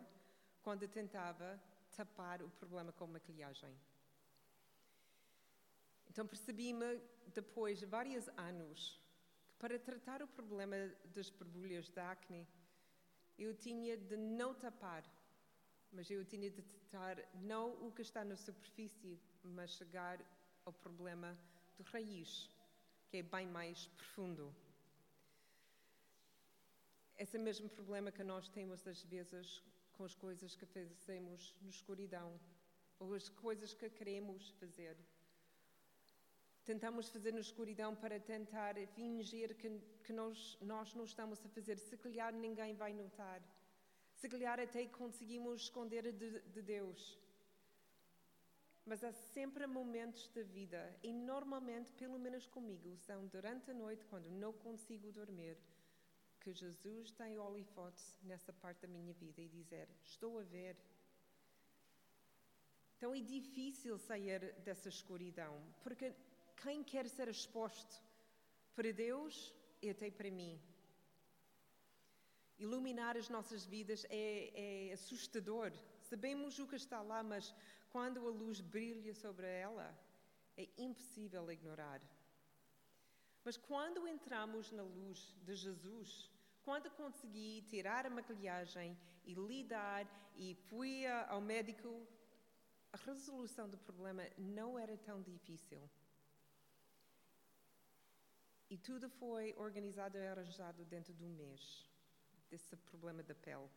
quando 0.61 0.89
tentava 0.89 1.61
tapar 1.97 2.43
o 2.43 2.51
problema 2.51 2.93
com 2.93 3.07
maquilhagem. 3.07 3.73
Então 6.11 6.27
percebi-me, 6.27 7.01
depois 7.33 7.79
de 7.79 7.87
vários 7.87 8.29
anos, 8.37 9.01
que 9.47 9.53
para 9.55 9.79
tratar 9.79 10.21
o 10.21 10.27
problema 10.27 10.77
das 11.15 11.31
borbulhas 11.31 11.89
da 11.89 12.11
acne, 12.11 12.45
eu 13.39 13.55
tinha 13.55 13.97
de 13.97 14.17
não 14.17 14.53
tapar, 14.53 15.05
mas 15.93 16.11
eu 16.11 16.25
tinha 16.25 16.51
de 16.51 16.63
tratar 16.63 17.17
não 17.35 17.87
o 17.87 17.93
que 17.93 18.03
está 18.03 18.25
na 18.25 18.37
superfície, 18.37 19.21
mas 19.45 19.71
chegar 19.71 20.21
ao 20.65 20.73
problema 20.73 21.39
de 21.77 21.85
raiz, 21.85 22.51
que 23.11 23.17
é 23.19 23.23
bem 23.23 23.47
mais 23.47 23.87
profundo. 23.89 24.55
Esse 27.19 27.37
mesmo 27.37 27.69
problema 27.69 28.13
que 28.13 28.23
nós 28.23 28.49
temos 28.49 28.87
às 28.87 29.03
vezes 29.03 29.63
com 29.93 30.05
as 30.05 30.15
coisas 30.15 30.55
que 30.55 30.65
fazemos 30.65 31.55
na 31.61 31.69
escuridão, 31.69 32.41
ou 33.01 33.13
as 33.15 33.29
coisas 33.29 33.75
que 33.75 33.91
queremos 33.91 34.51
fazer. 34.61 34.97
Tentamos 36.65 37.09
fazer 37.09 37.33
na 37.33 37.41
escuridão 37.41 37.97
para 37.97 38.21
tentar 38.21 38.75
fingir 38.95 39.57
que, 39.57 39.69
que 40.05 40.13
nós, 40.13 40.57
nós 40.63 40.95
não 40.95 41.05
estamos 41.05 41.45
a 41.45 41.49
fazer. 41.49 41.79
Se 41.79 41.97
calhar 41.97 42.33
ninguém 42.33 42.75
vai 42.75 42.93
notar. 42.93 43.43
Se 44.15 44.29
calhar 44.29 44.61
até 44.61 44.87
conseguimos 44.87 45.63
esconder 45.63 46.13
de, 46.13 46.41
de 46.41 46.63
Deus. 46.63 47.19
Mas 48.85 49.05
há 49.05 49.13
sempre 49.13 49.67
momentos 49.67 50.29
da 50.29 50.43
vida, 50.43 50.97
e 51.03 51.13
normalmente, 51.13 51.93
pelo 51.93 52.19
menos 52.19 52.47
comigo, 52.47 52.97
são 52.97 53.27
durante 53.27 53.71
a 53.71 53.75
noite, 53.75 54.05
quando 54.07 54.31
não 54.31 54.53
consigo 54.53 55.13
dormir, 55.13 55.57
que 56.41 56.53
Jesus 56.53 57.11
tem 57.13 57.39
holofotes 57.39 58.19
nessa 58.23 58.53
parte 58.53 58.81
da 58.83 58.89
minha 58.89 59.13
vida 59.13 59.41
e 59.41 59.49
dizer: 59.49 59.89
Estou 60.03 60.39
a 60.39 60.43
ver. 60.43 60.77
Então 62.97 63.15
é 63.15 63.21
difícil 63.21 63.99
sair 63.99 64.55
dessa 64.65 64.89
escuridão, 64.89 65.55
porque 65.83 66.15
quem 66.63 66.83
quer 66.83 67.09
ser 67.09 67.29
exposto 67.29 68.03
para 68.75 68.93
Deus 68.93 69.55
e 69.83 69.91
até 69.91 70.11
para 70.11 70.31
mim? 70.31 70.61
Iluminar 72.59 73.17
as 73.17 73.31
nossas 73.31 73.65
vidas 73.65 74.05
é, 74.11 74.89
é 74.91 74.93
assustador. 74.93 75.73
Sabemos 76.03 76.59
o 76.59 76.67
que 76.67 76.77
está 76.77 77.01
lá, 77.01 77.23
mas 77.23 77.55
quando 77.93 78.27
a 78.27 78.31
luz 78.31 78.61
brilha 78.61 79.15
sobre 79.15 79.47
ela, 79.47 79.87
é 80.57 80.69
impossível 80.79 81.51
ignorar. 81.51 82.01
Mas 83.45 83.57
quando 83.57 84.07
entramos 84.07 84.71
na 84.73 84.83
luz 84.83 85.35
de 85.47 85.55
Jesus, 85.55 86.31
quando 86.63 86.91
consegui 86.91 87.63
tirar 87.63 88.05
a 88.07 88.11
maquilhagem 88.11 88.97
e 89.25 89.35
lidar 89.35 90.07
e 90.37 90.55
fui 90.69 91.07
ao 91.07 91.41
médico, 91.41 92.07
a 92.93 92.97
resolução 92.97 93.69
do 93.69 93.79
problema 93.79 94.23
não 94.37 94.79
era 94.79 94.97
tão 94.99 95.23
difícil. 95.23 95.81
E 98.69 98.77
tudo 98.79 99.09
foi 99.09 99.55
organizado 99.57 100.17
e 100.17 100.27
arranjado 100.27 100.85
dentro 100.85 101.13
de 101.13 101.25
um 101.25 101.31
mês, 101.31 101.89
desse 102.49 102.77
problema 102.77 103.23
da 103.23 103.35
pele. 103.35 103.69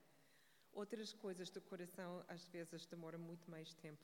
Outras 0.74 1.14
coisas 1.14 1.50
do 1.50 1.62
coração 1.62 2.24
às 2.28 2.48
vezes 2.48 2.86
demoram 2.86 3.20
muito 3.20 3.50
mais 3.50 3.74
tempo. 3.76 4.04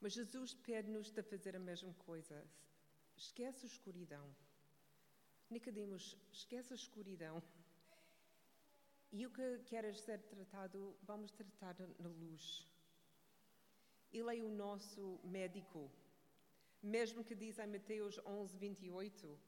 Mas 0.00 0.12
Jesus 0.12 0.54
pede-nos 0.54 1.10
de 1.10 1.22
fazer 1.22 1.54
a 1.56 1.58
mesma 1.70 1.94
coisa. 1.94 2.44
Esquece 3.16 3.64
a 3.64 3.68
escuridão. 3.68 4.26
Nicodemos, 5.48 6.16
esquece 6.32 6.72
a 6.72 6.76
escuridão. 6.76 7.42
E 9.12 9.24
o 9.26 9.30
que 9.30 9.58
queres 9.70 10.00
ser 10.00 10.20
tratado, 10.22 10.96
vamos 11.02 11.30
tratar 11.32 11.76
na 11.98 12.08
luz. 12.08 12.68
Ele 14.12 14.38
é 14.38 14.42
o 14.42 14.50
nosso 14.50 15.20
médico. 15.24 15.90
Mesmo 16.82 17.24
que 17.24 17.34
diz 17.34 17.58
em 17.58 17.66
Mateus 17.66 18.18
11, 18.26 18.56
28, 18.56 19.38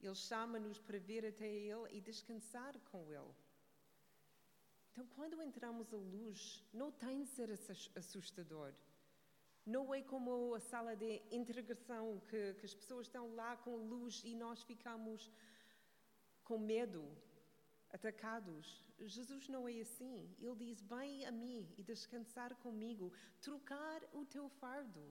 ele 0.00 0.14
chama-nos 0.14 0.78
para 0.78 0.98
vir 0.98 1.26
até 1.26 1.46
Ele 1.46 1.88
e 1.90 2.00
descansar 2.00 2.78
com 2.90 3.12
Ele. 3.12 3.34
Então, 4.98 5.14
quando 5.14 5.40
entramos 5.40 5.94
à 5.94 5.96
luz, 5.96 6.64
não 6.72 6.90
tem 6.90 7.22
de 7.22 7.28
ser 7.28 7.48
assustador. 7.94 8.74
Não 9.64 9.94
é 9.94 10.02
como 10.02 10.56
a 10.56 10.58
sala 10.58 10.96
de 10.96 11.22
integração, 11.30 12.20
que, 12.28 12.54
que 12.54 12.66
as 12.66 12.74
pessoas 12.74 13.06
estão 13.06 13.32
lá 13.36 13.56
com 13.58 13.76
luz 13.76 14.24
e 14.24 14.34
nós 14.34 14.60
ficamos 14.64 15.30
com 16.42 16.58
medo. 16.58 17.04
atacados. 17.96 18.66
Jesus 19.16 19.48
não 19.48 19.68
é 19.68 19.80
assim. 19.86 20.34
Ele 20.40 20.56
diz: 20.64 20.82
Vem 20.82 21.24
a 21.26 21.30
mim 21.30 21.72
e 21.78 21.82
descansar 21.84 22.56
comigo, 22.56 23.12
trocar 23.40 24.02
o 24.12 24.24
teu 24.26 24.48
fardo. 24.48 25.04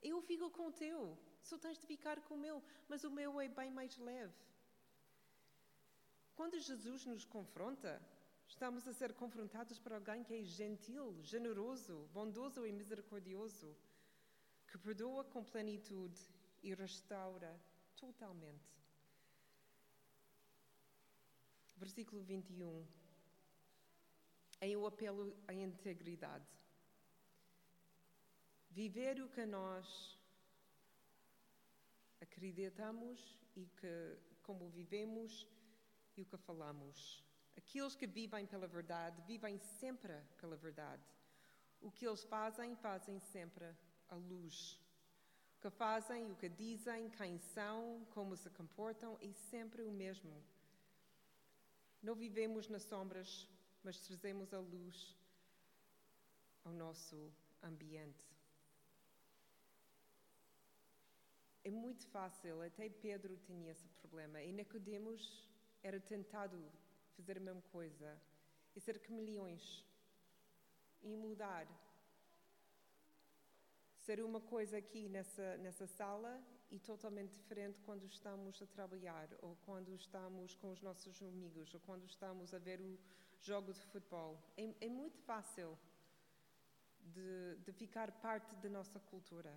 Eu 0.00 0.22
fico 0.22 0.48
com 0.52 0.68
o 0.68 0.76
teu, 0.84 1.18
só 1.42 1.58
tens 1.58 1.80
de 1.80 1.86
ficar 1.94 2.20
com 2.20 2.34
o 2.36 2.44
meu, 2.46 2.62
mas 2.88 3.02
o 3.02 3.10
meu 3.10 3.40
é 3.40 3.48
bem 3.48 3.72
mais 3.72 3.98
leve. 3.98 4.40
Quando 6.36 6.60
Jesus 6.60 7.04
nos 7.06 7.24
confronta, 7.24 8.00
estamos 8.48 8.86
a 8.86 8.92
ser 8.92 9.12
confrontados 9.14 9.78
por 9.78 9.92
alguém 9.92 10.22
que 10.22 10.34
é 10.34 10.42
gentil, 10.42 11.18
generoso, 11.22 12.08
bondoso 12.12 12.66
e 12.66 12.72
misericordioso, 12.72 13.76
que 14.68 14.78
perdoa 14.78 15.24
com 15.24 15.44
plenitude 15.44 16.20
e 16.62 16.74
restaura 16.74 17.58
totalmente. 17.96 18.76
Versículo 21.76 22.22
21. 22.22 22.86
É 24.60 24.76
o 24.76 24.86
apelo 24.86 25.36
à 25.46 25.52
integridade. 25.52 26.46
Viver 28.70 29.20
o 29.20 29.28
que 29.28 29.44
nós 29.44 30.18
acreditamos 32.20 33.38
e 33.54 33.66
que 33.66 34.18
como 34.42 34.68
vivemos 34.70 35.46
e 36.16 36.22
o 36.22 36.26
que 36.26 36.36
falamos. 36.38 37.25
Aqueles 37.56 37.94
que 37.94 38.06
vivem 38.06 38.46
pela 38.46 38.66
verdade, 38.66 39.20
vivem 39.22 39.58
sempre 39.58 40.14
pela 40.38 40.56
verdade. 40.56 41.02
O 41.80 41.90
que 41.90 42.06
eles 42.06 42.24
fazem, 42.24 42.74
fazem 42.76 43.18
sempre 43.18 43.66
à 44.08 44.14
luz. 44.14 44.78
O 45.56 45.60
que 45.62 45.70
fazem, 45.70 46.30
o 46.30 46.36
que 46.36 46.48
dizem, 46.48 47.10
quem 47.10 47.38
são, 47.38 48.06
como 48.10 48.36
se 48.36 48.50
comportam, 48.50 49.18
é 49.20 49.32
sempre 49.32 49.82
o 49.82 49.90
mesmo. 49.90 50.42
Não 52.02 52.14
vivemos 52.14 52.68
nas 52.68 52.82
sombras, 52.82 53.48
mas 53.82 53.98
trazemos 54.00 54.52
a 54.52 54.60
luz 54.60 55.16
ao 56.64 56.72
nosso 56.72 57.32
ambiente. 57.62 58.24
É 61.64 61.70
muito 61.70 62.06
fácil, 62.08 62.62
até 62.62 62.88
Pedro 62.88 63.36
tinha 63.38 63.70
esse 63.72 63.88
problema. 64.00 64.40
E 64.42 64.52
Nicodemos 64.52 65.48
era 65.82 65.98
tentado 65.98 66.56
fazer 67.16 67.38
a 67.38 67.40
mesma 67.40 67.62
coisa 67.72 68.20
e 68.74 68.80
ser 68.80 68.98
camaleões 69.00 69.84
e 71.02 71.16
mudar. 71.16 71.66
Ser 74.04 74.20
uma 74.22 74.40
coisa 74.40 74.76
aqui 74.76 75.08
nessa, 75.08 75.56
nessa 75.56 75.86
sala 75.86 76.32
e 76.70 76.78
totalmente 76.78 77.32
diferente 77.32 77.80
quando 77.80 78.04
estamos 78.04 78.60
a 78.60 78.66
trabalhar, 78.66 79.28
ou 79.40 79.56
quando 79.64 79.94
estamos 79.94 80.54
com 80.54 80.70
os 80.70 80.82
nossos 80.82 81.22
amigos, 81.22 81.72
ou 81.74 81.80
quando 81.80 82.04
estamos 82.04 82.52
a 82.52 82.58
ver 82.58 82.80
o 82.80 82.98
jogo 83.40 83.72
de 83.72 83.80
futebol. 83.86 84.38
É, 84.56 84.86
é 84.86 84.88
muito 84.88 85.18
fácil 85.22 85.76
de, 87.00 87.56
de 87.64 87.72
ficar 87.72 88.10
parte 88.20 88.54
da 88.56 88.68
nossa 88.68 89.00
cultura. 89.00 89.52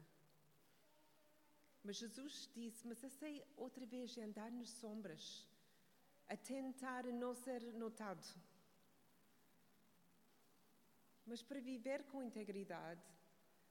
Mas 1.83 1.97
Jesus 1.97 2.49
disse: 2.53 2.87
Mas 2.87 3.03
essa 3.03 3.27
é 3.27 3.45
outra 3.57 3.85
vez 3.85 4.17
andar 4.17 4.51
nas 4.51 4.69
sombras 4.69 5.48
a 6.29 6.37
tentar 6.37 7.03
não 7.05 7.33
ser 7.33 7.61
notado. 7.73 8.23
Mas 11.25 11.41
para 11.41 11.59
viver 11.59 12.03
com 12.05 12.23
integridade, 12.23 13.01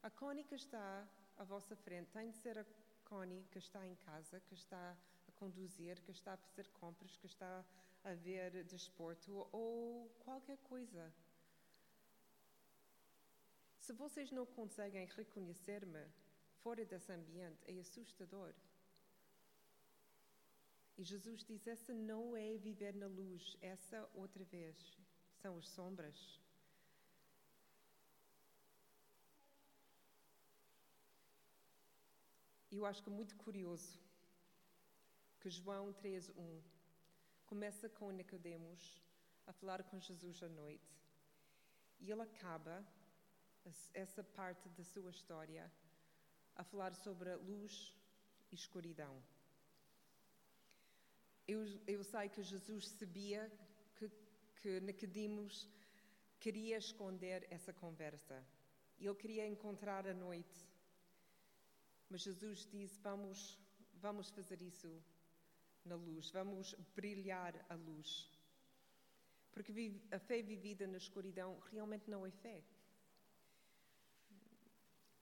a 0.03 0.11
Connie 0.11 0.45
que 0.45 0.57
está 0.57 1.09
à 1.37 1.45
vossa 1.45 1.75
frente 1.77 2.11
tem 2.11 2.31
de 2.31 2.37
ser 2.37 2.59
a 2.59 2.65
Connie 3.05 3.45
que 3.51 3.59
está 3.59 3.87
em 3.87 3.95
casa, 3.97 4.41
que 4.41 4.55
está 4.55 4.97
a 5.29 5.33
conduzir, 5.33 6.01
que 6.03 6.11
está 6.11 6.35
a 6.35 6.37
fazer 6.37 6.69
compras, 6.71 7.17
que 7.17 7.27
está 7.27 7.65
a 8.05 8.15
ver 8.15 8.65
desporto 8.65 9.49
ou 9.53 10.09
qualquer 10.25 10.59
coisa. 10.59 11.13
Se 13.79 13.93
vocês 13.93 14.31
não 14.31 14.45
conseguem 14.45 15.07
reconhecer-me 15.07 16.05
fora 16.63 16.85
desse 16.85 17.13
ambiente, 17.13 17.59
é 17.67 17.81
assustador. 17.81 18.53
E 20.99 21.05
Jesus 21.05 21.45
diz: 21.45 21.65
essa 21.67 21.95
não 21.95 22.37
é 22.37 22.57
viver 22.57 22.93
na 22.93 23.07
luz, 23.07 23.57
essa 23.61 23.99
outra 24.15 24.45
vez 24.45 24.77
são 25.41 25.57
as 25.57 25.69
sombras. 25.69 26.19
Eu 32.71 32.85
acho 32.85 33.03
que 33.03 33.09
é 33.09 33.13
muito 33.13 33.37
curioso 33.37 33.99
que 35.41 35.49
João 35.49 35.93
3:1 35.93 36.63
começa 37.47 37.89
com 37.89 38.11
Nicodemos 38.11 39.01
a 39.47 39.53
falar 39.53 39.83
com 39.85 40.01
Jesus 40.01 40.43
à 40.43 40.49
noite 40.49 40.93
e 42.01 42.11
ele 42.11 42.23
acaba 42.23 42.85
essa 43.95 44.23
parte 44.23 44.69
da 44.71 44.85
sua 44.85 45.11
história 45.11 45.71
a 46.57 46.65
falar 46.65 46.95
sobre 46.95 47.31
a 47.31 47.37
luz 47.37 47.97
e 48.51 48.55
escuridão. 48.55 49.23
Eu, 51.49 51.65
eu 51.87 52.05
sei 52.05 52.29
que 52.29 52.43
Jesus 52.43 52.89
sabia 52.89 53.51
que, 53.97 54.11
que 54.61 54.81
queria 56.39 56.77
esconder 56.77 57.47
essa 57.51 57.73
conversa. 57.73 58.45
Ele 59.01 59.15
queria 59.15 59.47
encontrar 59.47 60.07
a 60.07 60.13
noite. 60.13 60.69
Mas 62.11 62.21
Jesus 62.21 62.67
disse: 62.67 63.01
Vamos, 63.01 63.59
vamos 63.95 64.29
fazer 64.29 64.61
isso 64.61 65.03
na 65.87 65.95
luz, 65.95 66.31
vamos 66.31 66.75
brilhar 66.95 67.55
a 67.71 67.75
luz. 67.75 68.31
Porque 69.51 69.73
a 70.11 70.19
fé 70.19 70.43
vivida 70.43 70.87
na 70.87 70.99
escuridão 70.99 71.59
realmente 71.73 72.11
não 72.11 72.27
é 72.27 72.31
fé. 72.31 72.63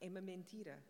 É 0.01 0.09
uma 0.09 0.21
mentira. 0.21 0.85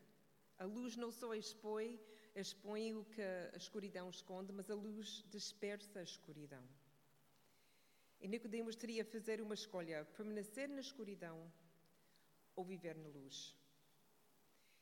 A 0.59 0.65
luz 0.65 0.97
não 0.97 1.11
só 1.11 1.35
expõe 1.35 2.01
expõe 2.41 2.95
o 2.95 3.05
que 3.05 3.23
a 3.23 3.57
escuridão 3.57 4.11
esconde, 4.11 4.53
mas 4.53 4.71
a 4.71 4.75
luz 4.75 5.25
dispersa 5.31 6.01
a 6.01 6.03
escuridão. 6.03 6.63
E 8.21 8.29
Nicodemos 8.29 8.77
teria 8.77 9.03
a 9.03 9.05
fazer 9.05 9.41
uma 9.41 9.55
escolha: 9.55 10.05
permanecer 10.17 10.69
na 10.69 10.81
escuridão 10.81 11.51
ou 12.55 12.65
viver 12.65 12.97
na 12.97 13.09
luz. 13.09 13.55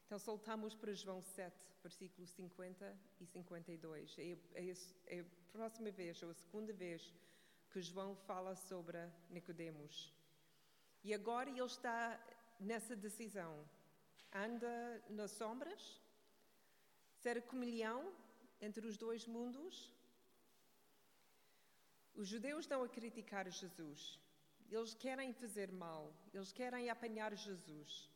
Então 0.06 0.18
soltamos 0.18 0.74
para 0.74 0.92
João 0.92 1.22
7, 1.22 1.56
versículos 1.82 2.30
50 2.30 2.96
e 3.20 3.26
52. 3.26 4.18
É, 4.18 4.36
é, 4.54 4.74
é 5.06 5.20
a 5.20 5.24
próxima 5.52 5.90
vez, 5.90 6.22
ou 6.22 6.30
a 6.30 6.34
segunda 6.34 6.72
vez, 6.72 7.12
que 7.70 7.80
João 7.80 8.14
fala 8.14 8.54
sobre 8.54 8.98
Nicodemos. 9.30 10.12
E 11.02 11.12
agora 11.14 11.48
ele 11.48 11.60
está 11.62 12.20
nessa 12.60 12.94
decisão. 12.94 13.68
Anda 14.32 15.02
nas 15.10 15.30
sombras 15.32 16.03
Ser 17.24 17.40
comunhão 17.50 17.98
entre 18.60 18.87
os 18.87 18.96
dois 18.98 19.22
mundos? 19.34 19.76
Os 22.20 22.28
judeus 22.32 22.64
estão 22.64 22.80
a 22.84 22.88
criticar 22.96 23.44
Jesus. 23.50 24.20
Eles 24.70 24.92
querem 25.04 25.32
fazer 25.32 25.72
mal, 25.72 26.02
eles 26.34 26.52
querem 26.52 26.90
apanhar 26.90 27.34
Jesus. 27.46 28.10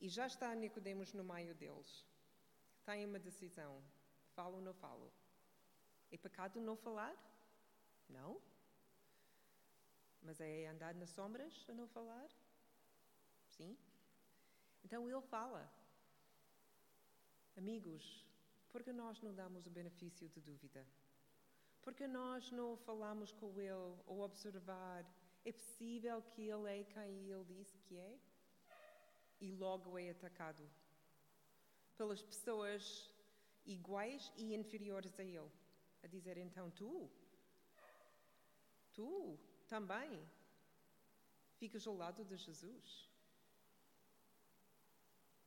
E 0.00 0.08
já 0.08 0.26
está 0.26 0.54
Nicodemos 0.54 1.12
no 1.12 1.22
meio 1.32 1.54
deles. 1.54 1.92
Tem 2.86 3.04
uma 3.04 3.18
decisão: 3.18 3.72
falo 4.34 4.56
ou 4.56 4.62
não 4.62 4.72
falo? 4.72 5.12
É 6.10 6.16
pecado 6.16 6.58
não 6.68 6.76
falar? 6.76 7.14
Não. 8.08 8.40
Mas 10.22 10.40
é 10.40 10.66
andar 10.74 10.94
nas 10.94 11.10
sombras 11.10 11.54
a 11.68 11.74
não 11.74 11.88
falar? 11.88 12.30
Sim. 13.58 13.76
Então 14.82 15.10
ele 15.10 15.26
fala. 15.36 15.70
Amigos, 17.56 18.04
porque 18.70 18.92
nós 18.92 19.22
não 19.22 19.34
damos 19.34 19.66
o 19.66 19.70
benefício 19.70 20.28
de 20.28 20.40
dúvida? 20.42 20.86
Porque 21.80 22.06
nós 22.06 22.50
não 22.50 22.76
falamos 22.76 23.32
com 23.32 23.58
Ele 23.58 23.96
ou 24.06 24.20
observar? 24.20 25.06
É 25.42 25.52
possível 25.52 26.20
que 26.32 26.42
Ele 26.42 26.80
é 26.80 26.84
quem 26.84 27.30
Ele 27.30 27.44
disse 27.44 27.78
que 27.78 27.96
é? 27.96 28.18
E 29.40 29.52
logo 29.52 29.98
é 29.98 30.10
atacado 30.10 30.68
pelas 31.96 32.22
pessoas 32.22 33.10
iguais 33.64 34.30
e 34.36 34.54
inferiores 34.54 35.18
a 35.18 35.24
Ele. 35.24 35.50
A 36.02 36.06
dizer 36.06 36.36
então, 36.36 36.70
tu, 36.70 37.10
tu 38.92 39.38
também 39.66 40.22
ficas 41.54 41.86
ao 41.86 41.96
lado 41.96 42.22
de 42.22 42.36
Jesus. 42.36 43.08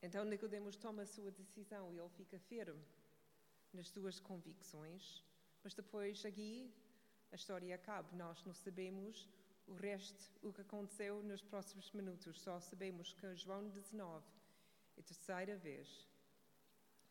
Então 0.01 0.23
Nicodemos 0.23 0.77
toma 0.77 1.01
a 1.03 1.05
sua 1.05 1.31
decisão 1.31 1.93
e 1.93 1.97
ele 1.97 2.09
fica 2.09 2.39
firme 2.39 2.81
nas 3.73 3.89
suas 3.89 4.19
convicções, 4.19 5.23
mas 5.63 5.73
depois 5.73 6.25
aqui 6.25 6.73
a 7.31 7.35
história 7.35 7.75
acaba. 7.75 8.15
Nós 8.15 8.43
não 8.45 8.53
sabemos 8.53 9.27
o 9.67 9.73
resto, 9.73 10.31
o 10.41 10.53
que 10.53 10.61
aconteceu 10.61 11.21
nos 11.21 11.41
próximos 11.41 11.91
minutos, 11.91 12.39
só 12.41 12.59
sabemos 12.59 13.13
que 13.13 13.35
João 13.35 13.69
19 13.69 14.25
é 14.97 15.01
a 15.01 15.03
terceira 15.03 15.57
vez 15.57 16.07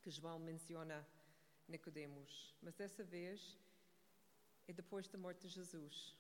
que 0.01 0.11
João 0.11 0.39
menciona 0.39 1.07
Nicodemos, 1.69 2.55
mas 2.63 2.75
dessa 2.75 3.05
vez 3.05 3.59
é 4.67 4.73
depois 4.73 5.07
da 5.09 5.19
morte 5.19 5.47
de 5.47 5.49
Jesus. 5.49 6.17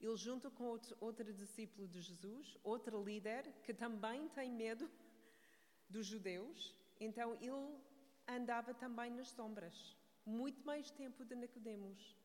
Ele, 0.00 0.16
junto 0.16 0.50
com 0.50 0.64
outro, 0.64 0.96
outro 1.00 1.32
discípulo 1.32 1.88
de 1.88 2.00
Jesus, 2.00 2.56
outro 2.62 3.02
líder 3.02 3.52
que 3.64 3.74
também 3.74 4.28
tem 4.28 4.50
medo 4.50 4.90
dos 5.90 6.06
judeus, 6.06 6.74
então 6.98 7.34
ele 7.34 7.78
andava 8.26 8.72
também 8.72 9.10
nas 9.10 9.28
sombras, 9.28 9.96
muito 10.24 10.64
mais 10.64 10.90
tempo 10.90 11.24
de 11.24 11.34
Nicodemos. 11.34 12.16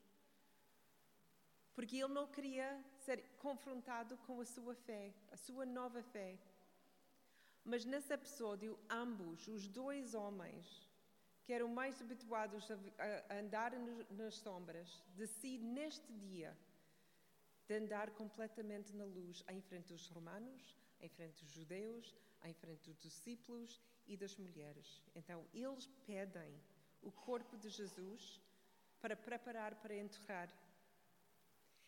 Porque 1.74 1.98
ele 1.98 2.14
não 2.14 2.28
queria 2.28 2.82
ser 3.06 3.22
confrontado 3.40 4.16
com 4.26 4.40
a 4.40 4.46
sua 4.46 4.76
fé, 4.76 5.14
a 5.32 5.36
sua 5.36 5.66
nova 5.66 6.02
fé. 6.04 6.38
Mas 7.66 7.84
nesse 7.84 8.14
episódio, 8.14 8.80
ambos, 8.90 9.48
os 9.48 9.68
dois 9.68 10.14
homens, 10.14 10.66
que 11.44 11.52
eram 11.52 11.68
mais 11.68 12.02
habituados 12.02 12.70
a, 12.72 13.36
andar 13.40 13.74
nas 14.12 14.36
sombras, 14.36 15.04
decidem 15.16 15.68
neste 15.68 16.14
dia 16.14 16.56
de 17.68 17.76
andar 17.76 18.12
completamente 18.12 18.96
na 18.96 19.06
luz, 19.06 19.44
em 19.50 19.60
frente 19.62 19.88
dos 19.88 20.08
romanos, 20.08 20.78
em 21.02 21.10
frente 21.10 21.44
dos 21.44 21.52
judeus, 21.52 22.16
em 22.48 22.54
frente 22.54 22.84
dos 22.84 23.00
discípulos 23.00 23.82
e 24.08 24.16
das 24.16 24.36
mulheres. 24.38 25.02
Então, 25.16 25.46
eles 25.54 25.88
pedem 26.06 26.54
o 27.02 27.12
corpo 27.12 27.58
de 27.58 27.70
Jesus 27.70 28.42
para 29.02 29.16
preparar 29.16 29.76
para 29.76 29.96
enterrar. 29.96 30.50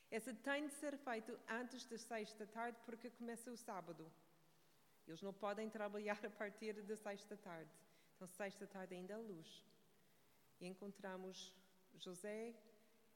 Essa 0.10 0.34
tem 0.34 0.68
de 0.68 0.74
ser 0.74 0.98
feito 0.98 1.38
antes 1.50 1.86
das 1.86 2.02
seis 2.02 2.34
da 2.34 2.46
tarde, 2.46 2.80
porque 2.86 3.10
começa 3.10 3.52
o 3.52 3.58
sábado. 3.58 4.12
Eles 5.08 5.22
não 5.22 5.34
podem 5.34 5.70
trabalhar 5.70 6.20
a 6.26 6.30
partir 6.30 6.74
das 6.84 7.00
seis 7.00 7.26
da 7.26 7.38
tarde. 7.38 7.72
Então, 8.16 8.28
seis 8.28 8.56
da 8.56 8.68
tarde 8.68 8.96
ainda 8.96 9.14
é 9.14 9.18
luz. 9.18 9.66
E 10.60 10.68
encontramos 10.68 11.54
José 11.98 12.56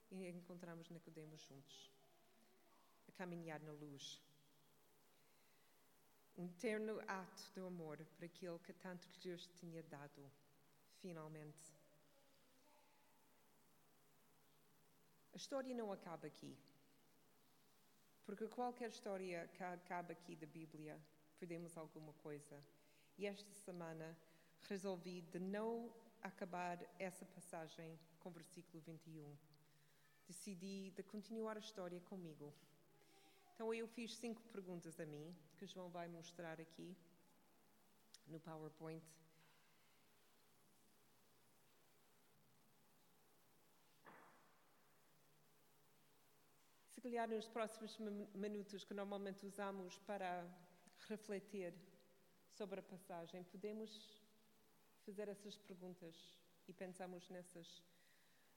e 0.10 0.28
encontramos 0.30 0.90
Nicodemos 0.90 1.42
juntos, 1.42 1.92
a 3.08 3.12
caminhar 3.14 3.60
na 3.62 3.72
luz. 3.72 4.22
Um 6.38 6.48
terno 6.48 7.00
ato 7.08 7.52
de 7.54 7.60
amor 7.60 7.98
para 8.18 8.26
aquele 8.26 8.58
que 8.60 8.74
tanto 8.74 9.08
Deus 9.22 9.48
tinha 9.60 9.84
dado, 9.84 10.32
finalmente. 11.00 11.76
A 15.34 15.38
história 15.38 15.76
não 15.76 15.92
acaba 15.92 16.28
aqui. 16.28 16.58
Porque 18.26 18.48
qualquer 18.48 18.90
história 18.90 19.48
que 19.54 19.64
acaba 19.64 20.14
aqui 20.14 20.36
da 20.36 20.48
Bíblia, 20.48 21.00
perdemos 21.40 21.78
alguma 21.78 22.14
coisa. 22.14 22.64
E 23.18 23.26
esta 23.26 23.54
semana 23.54 24.18
resolvi 24.70 25.22
de 25.22 25.40
não 25.40 25.94
acabar 26.22 26.80
essa 27.00 27.26
passagem 27.26 28.00
com 28.20 28.30
o 28.30 28.32
versículo 28.32 28.82
21. 28.84 29.36
Decidi 30.28 30.92
de 30.92 31.04
continuar 31.04 31.58
a 31.58 31.60
história 31.60 32.00
comigo. 32.02 32.54
Então 33.62 33.72
eu 33.76 33.88
fiz 33.88 34.18
cinco 34.18 34.42
perguntas 34.54 35.00
a 35.00 35.06
mim, 35.06 35.36
que 35.56 35.68
João 35.68 35.88
vai 35.88 36.08
mostrar 36.08 36.60
aqui 36.60 36.98
no 38.26 38.40
PowerPoint. 38.40 39.06
Se 46.90 47.00
calhar 47.02 47.30
nos 47.30 47.48
próximos 47.48 48.00
minutos 48.34 48.84
que 48.84 48.96
normalmente 48.96 49.46
usamos 49.46 50.00
para 50.10 50.44
refletir 51.08 51.72
sobre 52.50 52.80
a 52.80 52.84
passagem, 52.84 53.44
podemos 53.44 53.92
fazer 55.06 55.28
essas 55.30 55.56
perguntas 55.56 56.16
e 56.68 56.74
pensamos 56.74 57.30
nessas. 57.30 57.86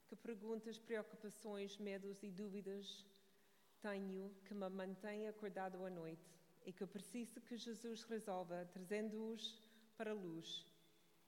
Que 0.06 0.16
perguntas, 0.16 0.78
preocupações, 0.78 1.76
medos 1.76 2.22
e 2.22 2.30
dúvidas 2.30 3.04
tenho 3.84 4.34
que 4.46 4.54
me 4.54 4.68
mantém 4.70 5.28
acordado 5.28 5.84
à 5.84 5.90
noite 5.90 6.26
e 6.64 6.72
que 6.72 6.86
preciso 6.86 7.38
que 7.42 7.58
Jesus 7.58 8.02
resolva, 8.04 8.66
trazendo-os 8.72 9.60
para 9.98 10.12
a 10.12 10.14
luz 10.14 10.66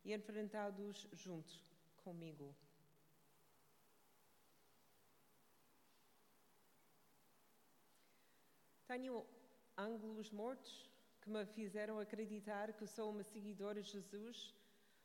e 0.03 0.15
enfrentados 0.15 1.07
juntos 1.13 1.63
comigo. 2.03 2.57
Tenho 8.89 9.27
ângulos 9.77 10.31
mortos 10.31 10.91
que 11.21 11.29
me 11.29 11.45
fizeram 11.45 11.99
acreditar 11.99 12.73
que 12.73 12.87
sou 12.87 13.11
uma 13.11 13.23
seguidora 13.23 13.83
de 13.83 13.91
Jesus, 13.91 14.55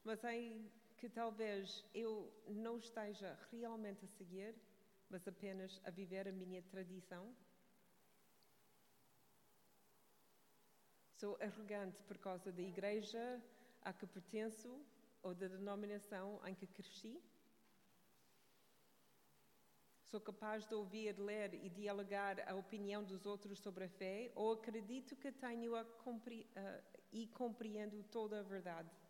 mas 0.06 0.24
em 0.24 0.72
que 0.98 1.10
talvez 1.10 1.84
eu 1.94 2.32
não 2.48 2.78
esteja 2.78 3.38
realmente 3.52 4.06
a 4.06 4.08
seguir 4.08 4.56
mas 5.12 5.28
apenas 5.28 5.80
a 5.84 5.92
viver 5.92 6.28
a 6.28 6.32
minha 6.32 6.62
tradição? 6.64 7.36
Sou 11.20 11.38
arrogante 11.42 12.02
por 12.04 12.18
causa 12.18 12.52
da 12.52 12.62
igreja 12.62 13.42
a 13.84 13.92
que 13.92 14.08
pertenço 14.08 14.70
ou 15.22 15.36
da 15.36 15.48
denominação 15.48 16.40
em 16.48 16.56
que 16.56 16.66
cresci? 16.66 17.22
Sou 20.06 20.20
capaz 20.20 20.66
de 20.66 20.74
ouvir, 20.74 21.20
ler 21.20 21.54
e 21.54 21.70
dialogar 21.70 22.40
a 22.50 22.56
opinião 22.56 23.04
dos 23.04 23.26
outros 23.26 23.60
sobre 23.60 23.86
a 23.86 23.90
fé 23.90 24.32
ou 24.34 24.54
acredito 24.54 25.16
que 25.16 25.32
tenho 25.32 25.76
a 25.76 25.84
compre 25.86 26.50
uh, 26.56 27.00
e 27.12 27.28
compreendo 27.28 28.02
toda 28.04 28.40
a 28.40 28.44
verdade? 28.44 29.01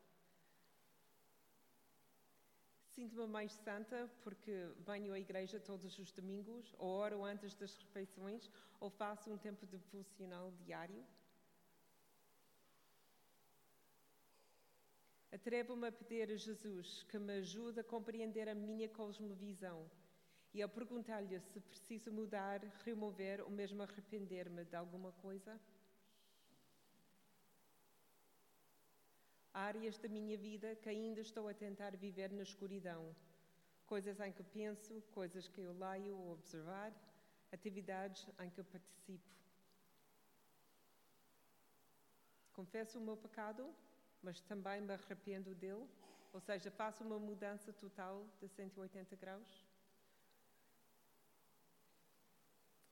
Sinto-me 3.01 3.25
mais 3.25 3.51
santa 3.53 4.07
porque 4.23 4.69
venho 4.85 5.11
à 5.11 5.19
igreja 5.19 5.59
todos 5.59 5.97
os 5.97 6.11
domingos, 6.11 6.71
ou 6.77 6.87
oro 6.87 7.23
antes 7.23 7.55
das 7.55 7.75
refeições, 7.75 8.47
ou 8.79 8.91
faço 8.91 9.31
um 9.31 9.39
tempo 9.39 9.65
devocional 9.65 10.51
diário. 10.51 11.03
Atrevo-me 15.31 15.87
a 15.87 15.91
pedir 15.91 16.29
a 16.29 16.35
Jesus 16.35 17.01
que 17.09 17.17
me 17.17 17.39
ajude 17.39 17.79
a 17.79 17.83
compreender 17.83 18.47
a 18.47 18.53
minha 18.53 18.87
cosmovisão 18.87 19.89
e 20.53 20.61
a 20.61 20.69
perguntar-lhe 20.69 21.39
se 21.39 21.59
preciso 21.59 22.11
mudar, 22.13 22.59
remover 22.85 23.41
ou 23.41 23.49
mesmo 23.49 23.81
arrepender-me 23.81 24.63
de 24.63 24.75
alguma 24.75 25.11
coisa. 25.13 25.59
Áreas 29.53 29.97
da 29.97 30.07
minha 30.07 30.37
vida 30.37 30.75
que 30.75 30.89
ainda 30.89 31.21
estou 31.21 31.47
a 31.47 31.53
tentar 31.53 31.95
viver 31.95 32.31
na 32.31 32.43
escuridão. 32.43 33.15
Coisas 33.85 34.19
em 34.19 34.31
que 34.31 34.43
penso, 34.43 35.01
coisas 35.11 35.47
que 35.47 35.61
eu 35.61 35.73
leio 35.73 36.17
ou 36.17 36.33
observar, 36.33 36.93
atividades 37.51 38.27
em 38.39 38.49
que 38.49 38.59
eu 38.59 38.65
participo. 38.65 39.29
Confesso 42.53 42.99
o 42.99 43.01
meu 43.01 43.17
pecado, 43.17 43.73
mas 44.21 44.39
também 44.41 44.81
me 44.81 44.93
arrependo 44.93 45.53
dele, 45.55 45.87
ou 46.33 46.39
seja, 46.39 46.71
faço 46.71 47.03
uma 47.03 47.19
mudança 47.19 47.73
total 47.73 48.25
de 48.39 48.47
180 48.47 49.15
graus. 49.15 49.65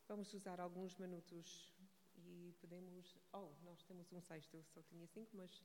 Vamos 0.08 0.34
usar 0.34 0.60
alguns 0.60 0.96
minutos 0.98 1.72
e 2.18 2.54
podemos. 2.60 3.16
Oh, 3.32 3.50
nós 3.64 3.84
temos 3.84 4.12
um 4.12 4.22
sexto, 4.22 4.56
eu 4.56 4.64
só 4.64 4.82
tinha 4.82 5.06
cinco, 5.08 5.30
mas 5.38 5.62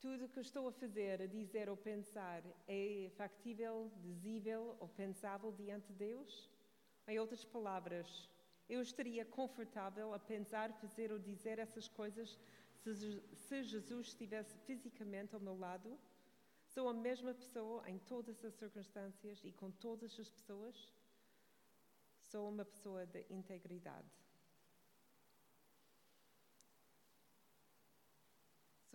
tudo 0.00 0.26
o 0.26 0.28
que 0.28 0.40
estou 0.40 0.68
a 0.68 0.72
fazer, 0.72 1.22
a 1.22 1.26
dizer 1.26 1.68
ou 1.68 1.76
pensar 1.76 2.42
é 2.66 3.10
factível, 3.16 3.90
dizível 4.00 4.76
ou 4.80 4.88
pensável 4.88 5.52
diante 5.52 5.88
de 5.88 5.94
Deus? 5.94 6.50
Em 7.06 7.18
outras 7.18 7.44
palavras, 7.44 8.28
eu 8.68 8.80
estaria 8.80 9.24
confortável 9.24 10.14
a 10.14 10.18
pensar, 10.18 10.72
fazer 10.74 11.10
ou 11.10 11.18
dizer 11.18 11.58
essas 11.58 11.88
coisas 11.88 12.38
se 13.34 13.62
Jesus 13.62 14.08
estivesse 14.08 14.56
fisicamente 14.58 15.34
ao 15.34 15.40
meu 15.40 15.58
lado? 15.58 15.98
Sou 16.64 16.88
a 16.88 16.94
mesma 16.94 17.34
pessoa 17.34 17.88
em 17.88 17.98
todas 17.98 18.44
as 18.44 18.54
circunstâncias 18.54 19.42
e 19.44 19.52
com 19.52 19.70
todas 19.70 20.18
as 20.18 20.30
pessoas? 20.30 20.92
Sou 22.30 22.48
uma 22.48 22.64
pessoa 22.64 23.06
de 23.06 23.24
integridade. 23.30 24.27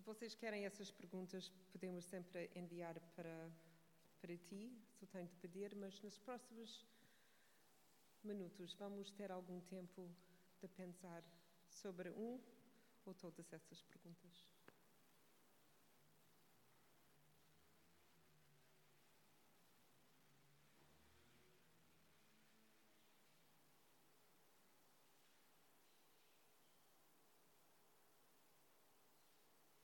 Vocês 0.05 0.33
querem 0.35 0.65
essas 0.65 0.91
perguntas, 0.91 1.49
podemos 1.71 2.05
sempre 2.05 2.49
enviar 2.55 2.99
para, 3.15 3.49
para 4.19 4.37
ti, 4.37 4.71
só 4.99 5.05
tenho 5.05 5.27
de 5.27 5.35
pedir, 5.37 5.75
mas 5.75 6.01
nos 6.01 6.17
próximos 6.17 6.85
minutos 8.23 8.73
vamos 8.75 9.11
ter 9.11 9.31
algum 9.31 9.59
tempo 9.61 10.09
de 10.61 10.67
pensar 10.67 11.23
sobre 11.69 12.09
um 12.11 12.39
ou 13.05 13.13
todas 13.13 13.51
essas 13.51 13.81
perguntas. 13.81 14.52